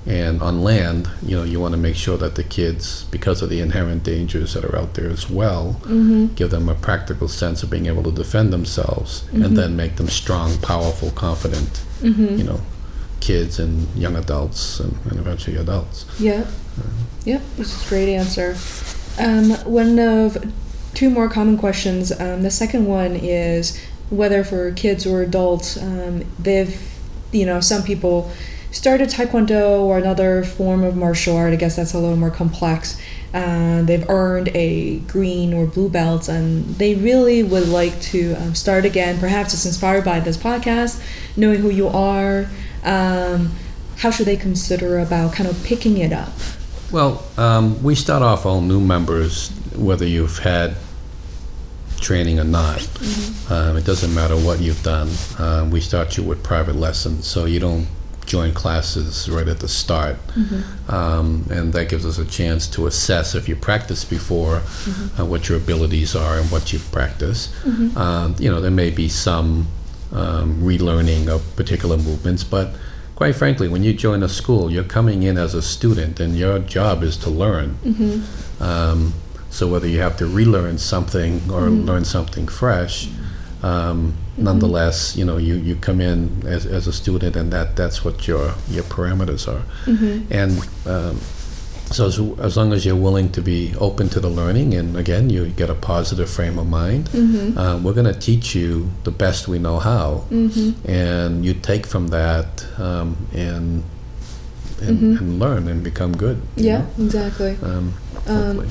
And 0.08 0.42
on 0.42 0.62
land, 0.62 1.10
you 1.24 1.36
know, 1.36 1.44
you 1.44 1.60
want 1.60 1.72
to 1.74 1.80
make 1.80 1.96
sure 1.96 2.16
that 2.18 2.36
the 2.36 2.44
kids, 2.44 3.06
because 3.06 3.42
of 3.42 3.50
the 3.50 3.60
inherent 3.60 4.04
dangers 4.04 4.54
that 4.54 4.64
are 4.64 4.78
out 4.78 4.94
there 4.94 5.10
as 5.10 5.30
well, 5.30 5.82
give 6.36 6.52
them 6.52 6.70
a 6.70 6.76
practical 6.76 7.28
sense 7.28 7.64
of 7.64 7.72
being 7.72 7.88
able 7.88 8.04
to 8.04 8.12
defend 8.12 8.54
themselves, 8.54 9.26
and 9.34 9.58
then 9.58 9.76
make 9.76 9.96
them 9.96 10.08
strong, 10.08 10.58
powerful, 10.60 11.10
confident, 11.12 11.82
you 12.02 12.44
know, 12.44 12.62
kids 13.20 13.58
and 13.60 13.88
young 13.96 14.16
adults, 14.16 14.80
and, 14.80 14.96
and 15.06 15.20
eventually 15.20 15.58
adults. 15.58 16.06
Yeah. 16.20 16.46
Yep, 17.24 17.42
this 17.58 17.74
is 17.74 17.86
a 17.88 17.90
great 17.90 18.10
answer. 18.10 18.56
Um, 19.18 19.52
one 19.66 19.98
of 19.98 20.38
two 20.94 21.10
more 21.10 21.28
common 21.30 21.58
questions. 21.58 22.12
Um, 22.12 22.44
the 22.44 22.52
second 22.52 22.86
one 22.86 23.16
is 23.16 23.82
whether 24.12 24.44
for 24.44 24.72
kids 24.74 25.08
or 25.08 25.24
adults, 25.24 25.82
um, 25.82 26.24
they've, 26.38 26.80
you 27.32 27.46
know, 27.48 27.60
some 27.60 27.82
people 27.82 28.32
started 28.76 29.10
Taekwondo 29.10 29.80
or 29.80 29.98
another 29.98 30.44
form 30.44 30.84
of 30.84 30.96
martial 30.98 31.38
art. 31.38 31.54
I 31.54 31.56
guess 31.56 31.78
that's 31.78 31.94
a 31.94 32.00
little 32.00 32.18
more 32.18 32.30
complex. 32.30 33.00
Uh, 33.34 33.82
they've 33.84 34.08
earned 34.10 34.50
a 34.50 35.00
green 35.00 35.54
or 35.54 35.66
blue 35.66 35.90
belt 35.90 36.28
and 36.28 36.66
they 36.76 36.96
really 36.96 37.42
would 37.42 37.68
like 37.70 38.00
to 38.02 38.34
um, 38.36 38.54
start 38.54 38.86
again. 38.86 39.18
Perhaps 39.18 39.54
it's 39.54 39.66
inspired 39.66 40.04
by 40.04 40.20
this 40.20 40.38
podcast, 40.38 41.02
knowing 41.38 41.62
who 41.62 41.70
you 41.70 41.88
are, 41.88 42.48
um, 42.84 43.52
how 43.98 44.12
should 44.12 44.26
they 44.26 44.38
consider 44.38 45.00
about 45.00 45.34
kind 45.34 45.50
of 45.50 45.62
picking 45.64 45.98
it 45.98 46.12
up? 46.12 46.34
Well, 46.92 47.26
um, 47.38 47.82
we 47.82 47.96
start 47.96 48.24
off 48.24 48.46
all 48.46 48.62
new 48.62 48.80
members, 48.80 49.50
whether 49.74 50.06
you've 50.06 50.40
had 50.40 50.76
training 52.00 52.40
or 52.40 52.44
not. 52.44 52.80
Mm-hmm. 52.80 53.54
Um, 53.54 53.78
it 53.78 53.86
doesn't 53.86 54.14
matter 54.14 54.36
what 54.36 54.60
you've 54.60 54.84
done. 54.84 55.10
Um, 55.40 55.72
we 55.72 55.80
start 55.80 56.18
you 56.18 56.24
with 56.24 56.44
private 56.44 56.76
lessons, 56.76 57.26
so 57.26 57.46
you 57.46 57.60
don't 57.60 57.88
join 58.26 58.54
classes 58.54 59.30
right 59.30 59.48
at 59.48 59.60
the 59.60 59.68
start. 59.68 60.16
Mm-hmm. 60.28 60.94
Um, 60.94 61.46
and 61.50 61.74
that 61.74 61.90
gives 61.90 62.06
us 62.06 62.18
a 62.18 62.26
chance 62.26 62.68
to 62.70 62.88
assess 62.88 63.36
if 63.36 63.48
you 63.48 63.56
practiced 63.56 64.10
before, 64.10 64.58
mm-hmm. 64.60 65.22
uh, 65.22 65.26
what 65.26 65.50
your 65.50 65.58
abilities 65.58 66.16
are 66.16 66.38
and 66.40 66.52
what 66.52 66.74
you've 66.74 66.92
practiced. 66.92 67.54
Mm-hmm. 67.64 67.98
Um, 67.98 68.36
you 68.40 68.50
know, 68.50 68.62
there 68.62 68.72
may 68.72 68.92
be 68.92 69.10
some 69.10 69.68
um, 70.12 70.62
relearning 70.62 71.28
of 71.28 71.56
particular 71.56 71.98
movements, 71.98 72.44
but 72.44 72.76
quite 73.16 73.36
frankly, 73.36 73.68
when 73.68 73.84
you 73.84 73.94
join 73.94 74.24
a 74.24 74.30
school, 74.30 74.72
you're 74.72 74.84
coming 74.84 75.24
in 75.24 75.38
as 75.38 75.54
a 75.54 75.62
student 75.62 76.20
and 76.20 76.38
your 76.38 76.60
job 76.60 77.04
is 77.04 77.18
to 77.18 77.30
learn. 77.30 77.78
Mm-hmm. 77.84 78.64
Um, 78.64 79.14
so 79.50 79.68
whether 79.68 79.88
you 79.88 80.00
have 80.00 80.18
to 80.18 80.28
relearn 80.28 80.78
something 80.78 81.36
or 81.50 81.62
mm-hmm. 81.62 81.86
learn 81.86 82.06
something 82.06 82.48
fresh, 82.48 83.08
um, 83.66 84.14
mm-hmm. 84.14 84.44
nonetheless, 84.44 85.16
you 85.18 85.26
know, 85.26 85.38
you, 85.38 85.56
you 85.56 85.76
come 85.76 86.00
in 86.00 86.46
as, 86.46 86.68
as 86.68 86.86
a 86.86 86.94
student, 86.94 87.36
and 87.36 87.52
that 87.52 87.76
that's 87.76 88.06
what 88.06 88.28
your 88.28 88.54
your 88.70 88.84
parameters 88.84 89.48
are. 89.48 89.64
Mm-hmm. 89.86 90.32
And 90.32 90.52
um, 90.86 91.20
so 91.92 92.06
as, 92.06 92.20
as 92.40 92.58
long 92.58 92.74
as 92.74 92.86
you're 92.86 92.96
willing 92.96 93.32
to 93.32 93.42
be 93.42 93.74
open 93.80 94.10
to 94.10 94.20
the 94.20 94.30
learning, 94.30 94.76
and 94.76 94.96
again, 94.96 95.32
you 95.32 95.48
get 95.50 95.72
a 95.72 95.76
positive 95.76 96.30
frame 96.30 96.60
of 96.60 96.68
mind, 96.68 97.10
mm-hmm. 97.10 97.58
uh, 97.58 97.80
we're 97.80 97.94
going 97.94 98.12
to 98.12 98.20
teach 98.20 98.54
you 98.54 98.92
the 99.04 99.12
best 99.12 99.48
we 99.48 99.58
know 99.58 99.80
how, 99.80 100.26
mm-hmm. 100.30 100.88
and 100.88 101.44
you 101.44 101.56
take 101.56 101.88
from 101.88 102.10
that 102.10 102.66
um, 102.78 103.18
and 103.34 103.84
and, 104.82 105.00
mm-hmm. 105.00 105.24
and, 105.24 105.40
learn 105.40 105.68
and 105.68 105.84
become 105.84 106.16
good. 106.16 106.40
Yeah, 106.56 106.80
know? 106.98 107.06
exactly. 107.06 107.58
Um, 107.64 107.94
um 108.28 108.68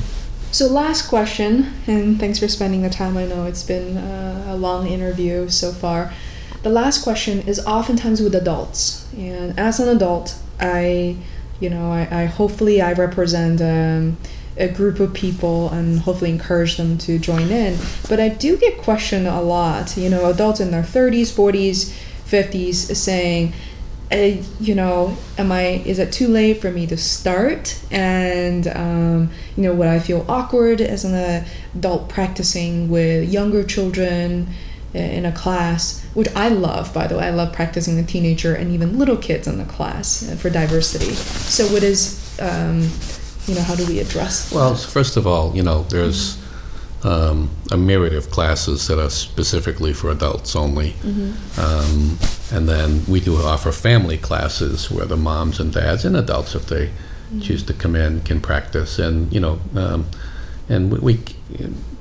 so, 0.54 0.68
last 0.68 1.08
question, 1.08 1.72
and 1.88 2.20
thanks 2.20 2.38
for 2.38 2.46
spending 2.46 2.82
the 2.82 2.88
time. 2.88 3.16
I 3.16 3.26
know 3.26 3.44
it's 3.44 3.64
been 3.64 3.96
uh, 3.96 4.44
a 4.50 4.56
long 4.56 4.86
interview 4.86 5.48
so 5.48 5.72
far. 5.72 6.12
The 6.62 6.70
last 6.70 7.02
question 7.02 7.40
is 7.40 7.58
oftentimes 7.66 8.20
with 8.20 8.36
adults, 8.36 9.12
and 9.14 9.58
as 9.58 9.80
an 9.80 9.88
adult, 9.88 10.36
I, 10.60 11.16
you 11.58 11.70
know, 11.70 11.90
I, 11.90 12.22
I 12.22 12.24
hopefully 12.26 12.80
I 12.80 12.92
represent 12.92 13.60
um, 13.60 14.16
a 14.56 14.68
group 14.68 15.00
of 15.00 15.12
people 15.12 15.70
and 15.70 15.98
hopefully 15.98 16.30
encourage 16.30 16.76
them 16.76 16.98
to 16.98 17.18
join 17.18 17.50
in. 17.50 17.76
But 18.08 18.20
I 18.20 18.28
do 18.28 18.56
get 18.56 18.78
questioned 18.78 19.26
a 19.26 19.40
lot. 19.40 19.96
You 19.96 20.08
know, 20.08 20.30
adults 20.30 20.60
in 20.60 20.70
their 20.70 20.84
thirties, 20.84 21.32
forties, 21.32 21.92
fifties 22.24 22.96
saying 22.96 23.54
uh, 24.12 24.42
you 24.60 24.74
know, 24.74 25.16
am 25.38 25.50
I? 25.50 25.82
Is 25.84 25.98
it 25.98 26.12
too 26.12 26.28
late 26.28 26.60
for 26.60 26.70
me 26.70 26.86
to 26.86 26.96
start? 26.96 27.80
And 27.90 28.66
um, 28.68 29.30
you 29.56 29.62
know, 29.62 29.74
would 29.74 29.88
I 29.88 29.98
feel 29.98 30.24
awkward 30.28 30.80
as 30.80 31.04
an 31.04 31.46
adult 31.74 32.08
practicing 32.08 32.88
with 32.90 33.28
younger 33.28 33.64
children 33.64 34.48
uh, 34.94 34.98
in 34.98 35.24
a 35.24 35.32
class? 35.32 36.04
Which 36.14 36.28
I 36.36 36.48
love, 36.48 36.92
by 36.92 37.06
the 37.06 37.16
way. 37.16 37.24
I 37.24 37.30
love 37.30 37.52
practicing 37.52 37.96
the 37.96 38.04
teenager 38.04 38.54
and 38.54 38.70
even 38.70 38.98
little 38.98 39.16
kids 39.16 39.48
in 39.48 39.58
the 39.58 39.64
class 39.64 40.28
uh, 40.28 40.36
for 40.36 40.50
diversity. 40.50 41.12
So, 41.14 41.66
what 41.72 41.82
is, 41.82 42.38
um, 42.40 42.82
you 43.46 43.54
know, 43.54 43.62
how 43.62 43.74
do 43.74 43.86
we 43.86 44.00
address? 44.00 44.52
Well, 44.52 44.74
first 44.74 45.16
of 45.16 45.26
all, 45.26 45.54
you 45.56 45.62
know, 45.62 45.84
there's. 45.84 46.43
Um, 47.04 47.50
a 47.70 47.76
myriad 47.76 48.14
of 48.14 48.30
classes 48.30 48.86
that 48.86 48.98
are 48.98 49.10
specifically 49.10 49.92
for 49.92 50.10
adults 50.10 50.56
only. 50.56 50.92
Mm-hmm. 50.92 51.60
Um, 51.60 52.18
and 52.50 52.66
then 52.66 53.04
we 53.06 53.20
do 53.20 53.36
offer 53.36 53.72
family 53.72 54.16
classes 54.16 54.90
where 54.90 55.04
the 55.04 55.16
moms 55.16 55.60
and 55.60 55.70
dads 55.70 56.06
and 56.06 56.16
adults, 56.16 56.54
if 56.54 56.64
they 56.64 56.86
mm-hmm. 56.86 57.40
choose 57.40 57.62
to 57.64 57.74
come 57.74 57.94
in, 57.94 58.22
can 58.22 58.40
practice. 58.40 58.98
And, 58.98 59.30
you 59.30 59.40
know, 59.40 59.60
um, 59.76 60.06
and 60.70 60.90
we, 60.90 60.98
we, 60.98 61.20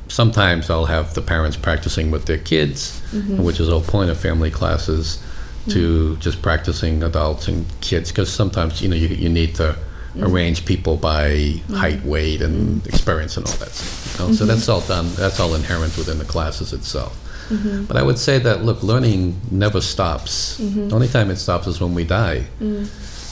sometimes 0.08 0.70
I'll 0.70 0.86
have 0.86 1.16
the 1.16 1.22
parents 1.22 1.58
practicing 1.58 2.10
with 2.10 2.26
their 2.26 2.38
kids, 2.38 3.02
mm-hmm. 3.12 3.44
which 3.44 3.60
is 3.60 3.68
the 3.68 3.74
whole 3.74 3.82
point 3.82 4.10
of 4.10 4.18
family 4.18 4.52
classes, 4.52 5.22
to 5.68 6.12
mm-hmm. 6.12 6.22
just 6.22 6.42
practicing 6.42 7.04
adults 7.04 7.50
and 7.50 7.66
kids, 7.82 8.10
because 8.10 8.32
sometimes, 8.32 8.82
you 8.82 8.88
know, 8.88 8.96
you, 8.96 9.10
you 9.10 9.28
need 9.28 9.56
to 9.56 9.76
mm-hmm. 10.16 10.24
arrange 10.24 10.66
people 10.66 10.98
by 10.98 11.30
mm-hmm. 11.30 11.74
height, 11.74 12.04
weight, 12.04 12.42
and 12.42 12.82
mm-hmm. 12.82 12.90
experience 12.90 13.38
and 13.38 13.46
all 13.46 13.54
that 13.54 13.72
stuff. 13.72 14.20
You 14.20 14.28
know? 14.28 14.34
So 14.34 14.46
that's 14.46 14.70
all 14.70 14.82
done. 14.82 15.14
That's 15.16 15.40
all 15.40 15.56
inherent 15.56 15.98
within 15.98 16.18
the 16.18 16.26
classes 16.26 16.74
itself. 16.74 17.20
Mm-hmm. 17.50 17.86
But 17.86 17.98
I 17.98 18.04
would 18.04 18.18
say 18.18 18.40
that 18.40 18.64
look, 18.64 18.84
learning 18.84 19.40
never 19.52 19.82
stops. 19.82 20.60
Mm-hmm. 20.60 20.90
The 20.90 20.96
only 20.96 21.08
time 21.08 21.30
it 21.30 21.38
stops 21.38 21.68
is 21.68 21.82
when 21.82 21.94
we 21.94 22.04
die. 22.04 22.46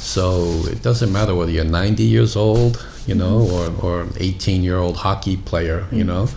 So 0.02 0.64
it 0.66 0.82
doesn't 0.82 1.12
matter 1.12 1.36
whether 1.36 1.52
you're 1.52 1.64
90 1.64 2.04
years 2.04 2.36
old, 2.36 2.86
you 3.06 3.16
know, 3.16 3.46
mm-hmm. 3.46 3.86
or, 3.86 4.00
or 4.00 4.02
an 4.02 4.14
18 4.20 4.64
year 4.64 4.78
old 4.78 4.98
hockey 4.98 5.38
player, 5.38 5.86
you 5.92 6.04
know. 6.04 6.28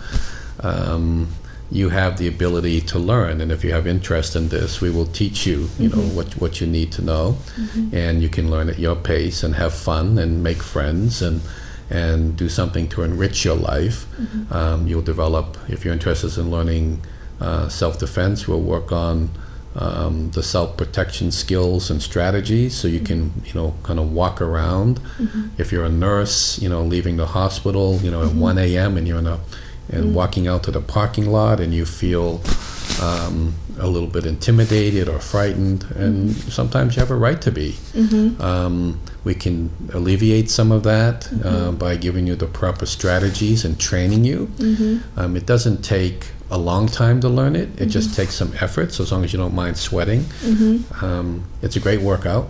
Um, 0.61 1.27
you 1.71 1.89
have 1.89 2.17
the 2.17 2.27
ability 2.27 2.79
to 2.79 2.99
learn 2.99 3.41
and 3.41 3.51
if 3.51 3.63
you 3.63 3.71
have 3.71 3.87
interest 3.87 4.35
in 4.35 4.49
this 4.49 4.81
we 4.81 4.89
will 4.89 5.05
teach 5.07 5.47
you 5.47 5.61
you 5.79 5.89
mm-hmm. 5.89 5.99
know 5.99 6.05
what 6.15 6.31
what 6.39 6.61
you 6.61 6.67
need 6.67 6.91
to 6.91 7.01
know 7.01 7.35
mm-hmm. 7.55 7.95
and 7.95 8.21
you 8.21 8.29
can 8.29 8.51
learn 8.51 8.69
at 8.69 8.77
your 8.77 8.95
pace 8.95 9.41
and 9.43 9.55
have 9.55 9.73
fun 9.73 10.17
and 10.17 10.43
make 10.43 10.61
friends 10.61 11.21
and 11.21 11.41
and 11.89 12.35
do 12.37 12.49
something 12.49 12.87
to 12.87 13.03
enrich 13.03 13.45
your 13.45 13.55
life 13.55 14.05
mm-hmm. 14.17 14.53
um, 14.53 14.87
you'll 14.87 15.01
develop 15.01 15.57
if 15.67 15.83
you're 15.83 15.93
interested 15.93 16.37
in 16.37 16.51
learning 16.51 17.01
uh, 17.41 17.67
self-defense 17.67 18.47
we'll 18.47 18.61
work 18.61 18.91
on 18.91 19.29
um, 19.75 20.31
the 20.31 20.41
self-protection 20.41 21.31
skills 21.31 21.89
and 21.89 22.01
strategies 22.01 22.75
so 22.75 22.87
you 22.87 22.99
can 22.99 23.33
you 23.43 23.53
know 23.53 23.73
kind 23.83 23.99
of 23.99 24.11
walk 24.13 24.39
around 24.39 24.99
mm-hmm. 25.17 25.47
if 25.57 25.71
you're 25.71 25.83
a 25.83 25.89
nurse 25.89 26.59
you 26.59 26.69
know 26.69 26.83
leaving 26.83 27.17
the 27.17 27.25
hospital 27.25 27.97
you 27.97 28.11
know 28.11 28.21
at 28.21 28.29
mm-hmm. 28.29 28.39
1 28.39 28.57
a.m 28.59 28.97
and 28.97 29.07
you're 29.07 29.19
in 29.19 29.27
a 29.27 29.39
and 29.91 30.05
mm 30.05 30.13
walking 30.15 30.47
out 30.47 30.63
to 30.63 30.71
the 30.71 30.81
parking 30.81 31.29
lot 31.29 31.59
and 31.59 31.73
you 31.73 31.85
feel 31.85 32.41
um, 33.01 33.53
a 33.79 33.87
little 33.87 34.07
bit 34.07 34.25
intimidated 34.25 35.09
or 35.09 35.19
frightened, 35.19 35.83
and 35.95 36.29
mm 36.29 36.51
sometimes 36.51 36.95
you 36.95 36.99
have 37.01 37.11
a 37.11 37.15
right 37.15 37.41
to 37.41 37.51
be. 37.51 37.71
Mm-hmm. 37.93 38.41
Um, 38.41 38.99
we 39.23 39.33
can 39.33 39.69
alleviate 39.93 40.49
some 40.49 40.71
of 40.71 40.83
that 40.83 41.21
mm-hmm. 41.21 41.47
uh, 41.47 41.71
by 41.71 41.97
giving 41.97 42.27
you 42.27 42.35
the 42.35 42.47
proper 42.47 42.85
strategies 42.85 43.65
and 43.65 43.79
training 43.79 44.23
you. 44.23 44.47
Mm-hmm. 44.57 45.19
Um, 45.19 45.35
it 45.35 45.45
doesn't 45.45 45.81
take 45.81 46.27
a 46.51 46.57
long 46.57 46.87
time 46.87 47.19
to 47.21 47.29
learn 47.29 47.55
it, 47.55 47.69
it 47.81 47.87
just 47.87 48.15
takes 48.15 48.35
some 48.35 48.53
effort, 48.61 48.93
so 48.93 49.03
as 49.03 49.11
long 49.11 49.23
as 49.23 49.33
you 49.33 49.39
don't 49.39 49.55
mind 49.55 49.77
sweating. 49.77 50.25
Um, 51.03 51.45
it's 51.61 51.75
a 51.75 51.79
great 51.79 52.01
workout. 52.01 52.47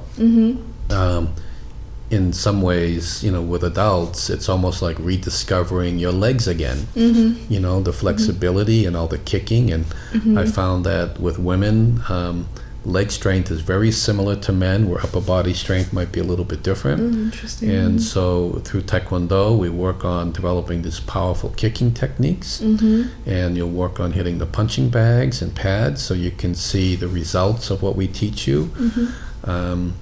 In 2.16 2.34
some 2.34 2.62
ways, 2.62 3.24
you 3.24 3.32
know, 3.32 3.42
with 3.42 3.64
adults, 3.64 4.30
it's 4.30 4.48
almost 4.48 4.82
like 4.82 4.98
rediscovering 5.00 6.00
your 6.00 6.14
legs 6.14 6.48
again. 6.48 6.80
Mm-hmm. 6.96 7.52
You 7.54 7.60
know, 7.60 7.82
the 7.82 7.94
flexibility 7.94 8.80
mm-hmm. 8.80 8.88
and 8.88 8.98
all 8.98 9.08
the 9.08 9.18
kicking. 9.18 9.72
And 9.74 9.86
mm-hmm. 9.86 10.38
I 10.38 10.46
found 10.46 10.86
that 10.86 11.20
with 11.20 11.38
women, 11.38 12.02
um, 12.08 12.48
leg 12.86 13.12
strength 13.12 13.52
is 13.52 13.62
very 13.62 13.92
similar 13.92 14.36
to 14.36 14.52
men, 14.52 14.88
where 14.90 15.02
upper 15.02 15.22
body 15.22 15.54
strength 15.54 15.92
might 15.92 16.12
be 16.12 16.20
a 16.20 16.24
little 16.24 16.46
bit 16.46 16.64
different. 16.64 17.02
Mm, 17.02 17.24
interesting. 17.26 17.70
And 17.72 18.02
so 18.02 18.62
through 18.64 18.84
Taekwondo, 18.84 19.58
we 19.58 19.70
work 19.70 20.06
on 20.06 20.32
developing 20.32 20.84
these 20.84 21.00
powerful 21.00 21.50
kicking 21.52 21.94
techniques. 21.94 22.62
Mm-hmm. 22.62 23.30
And 23.30 23.58
you'll 23.58 23.78
work 23.86 24.00
on 24.00 24.14
hitting 24.14 24.38
the 24.38 24.46
punching 24.46 24.90
bags 24.90 25.42
and 25.42 25.54
pads 25.56 26.02
so 26.02 26.14
you 26.14 26.32
can 26.32 26.56
see 26.56 26.96
the 26.96 27.08
results 27.08 27.70
of 27.70 27.82
what 27.82 27.96
we 27.96 28.08
teach 28.08 28.48
you. 28.48 28.66
Mm-hmm. 28.66 29.50
Um, 29.50 29.94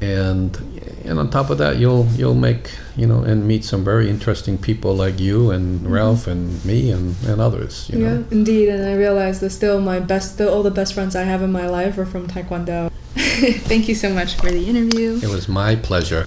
and 0.00 0.56
and 1.04 1.18
on 1.18 1.28
top 1.28 1.50
of 1.50 1.58
that 1.58 1.76
you'll 1.76 2.06
you'll 2.16 2.34
make 2.34 2.70
you 2.96 3.06
know 3.06 3.22
and 3.22 3.46
meet 3.46 3.64
some 3.64 3.84
very 3.84 4.08
interesting 4.08 4.56
people 4.56 4.94
like 4.94 5.20
you 5.20 5.50
and 5.50 5.80
mm-hmm. 5.80 5.92
Ralph 5.92 6.26
and 6.26 6.64
me 6.64 6.90
and, 6.90 7.14
and 7.26 7.40
others 7.40 7.90
you 7.90 8.00
yeah 8.00 8.14
know? 8.14 8.24
indeed 8.30 8.68
and 8.68 8.84
I 8.84 8.94
realize 8.94 9.40
that 9.40 9.50
still 9.50 9.80
my 9.80 10.00
best 10.00 10.34
still 10.34 10.52
all 10.52 10.62
the 10.62 10.70
best 10.70 10.94
friends 10.94 11.14
I 11.14 11.24
have 11.24 11.42
in 11.42 11.52
my 11.52 11.66
life 11.66 11.98
are 11.98 12.06
from 12.06 12.28
Taekwondo 12.28 12.90
thank 13.14 13.88
you 13.88 13.94
so 13.94 14.12
much 14.12 14.36
for 14.36 14.50
the 14.50 14.66
interview 14.66 15.20
it 15.22 15.28
was 15.28 15.48
my 15.48 15.76
pleasure 15.76 16.26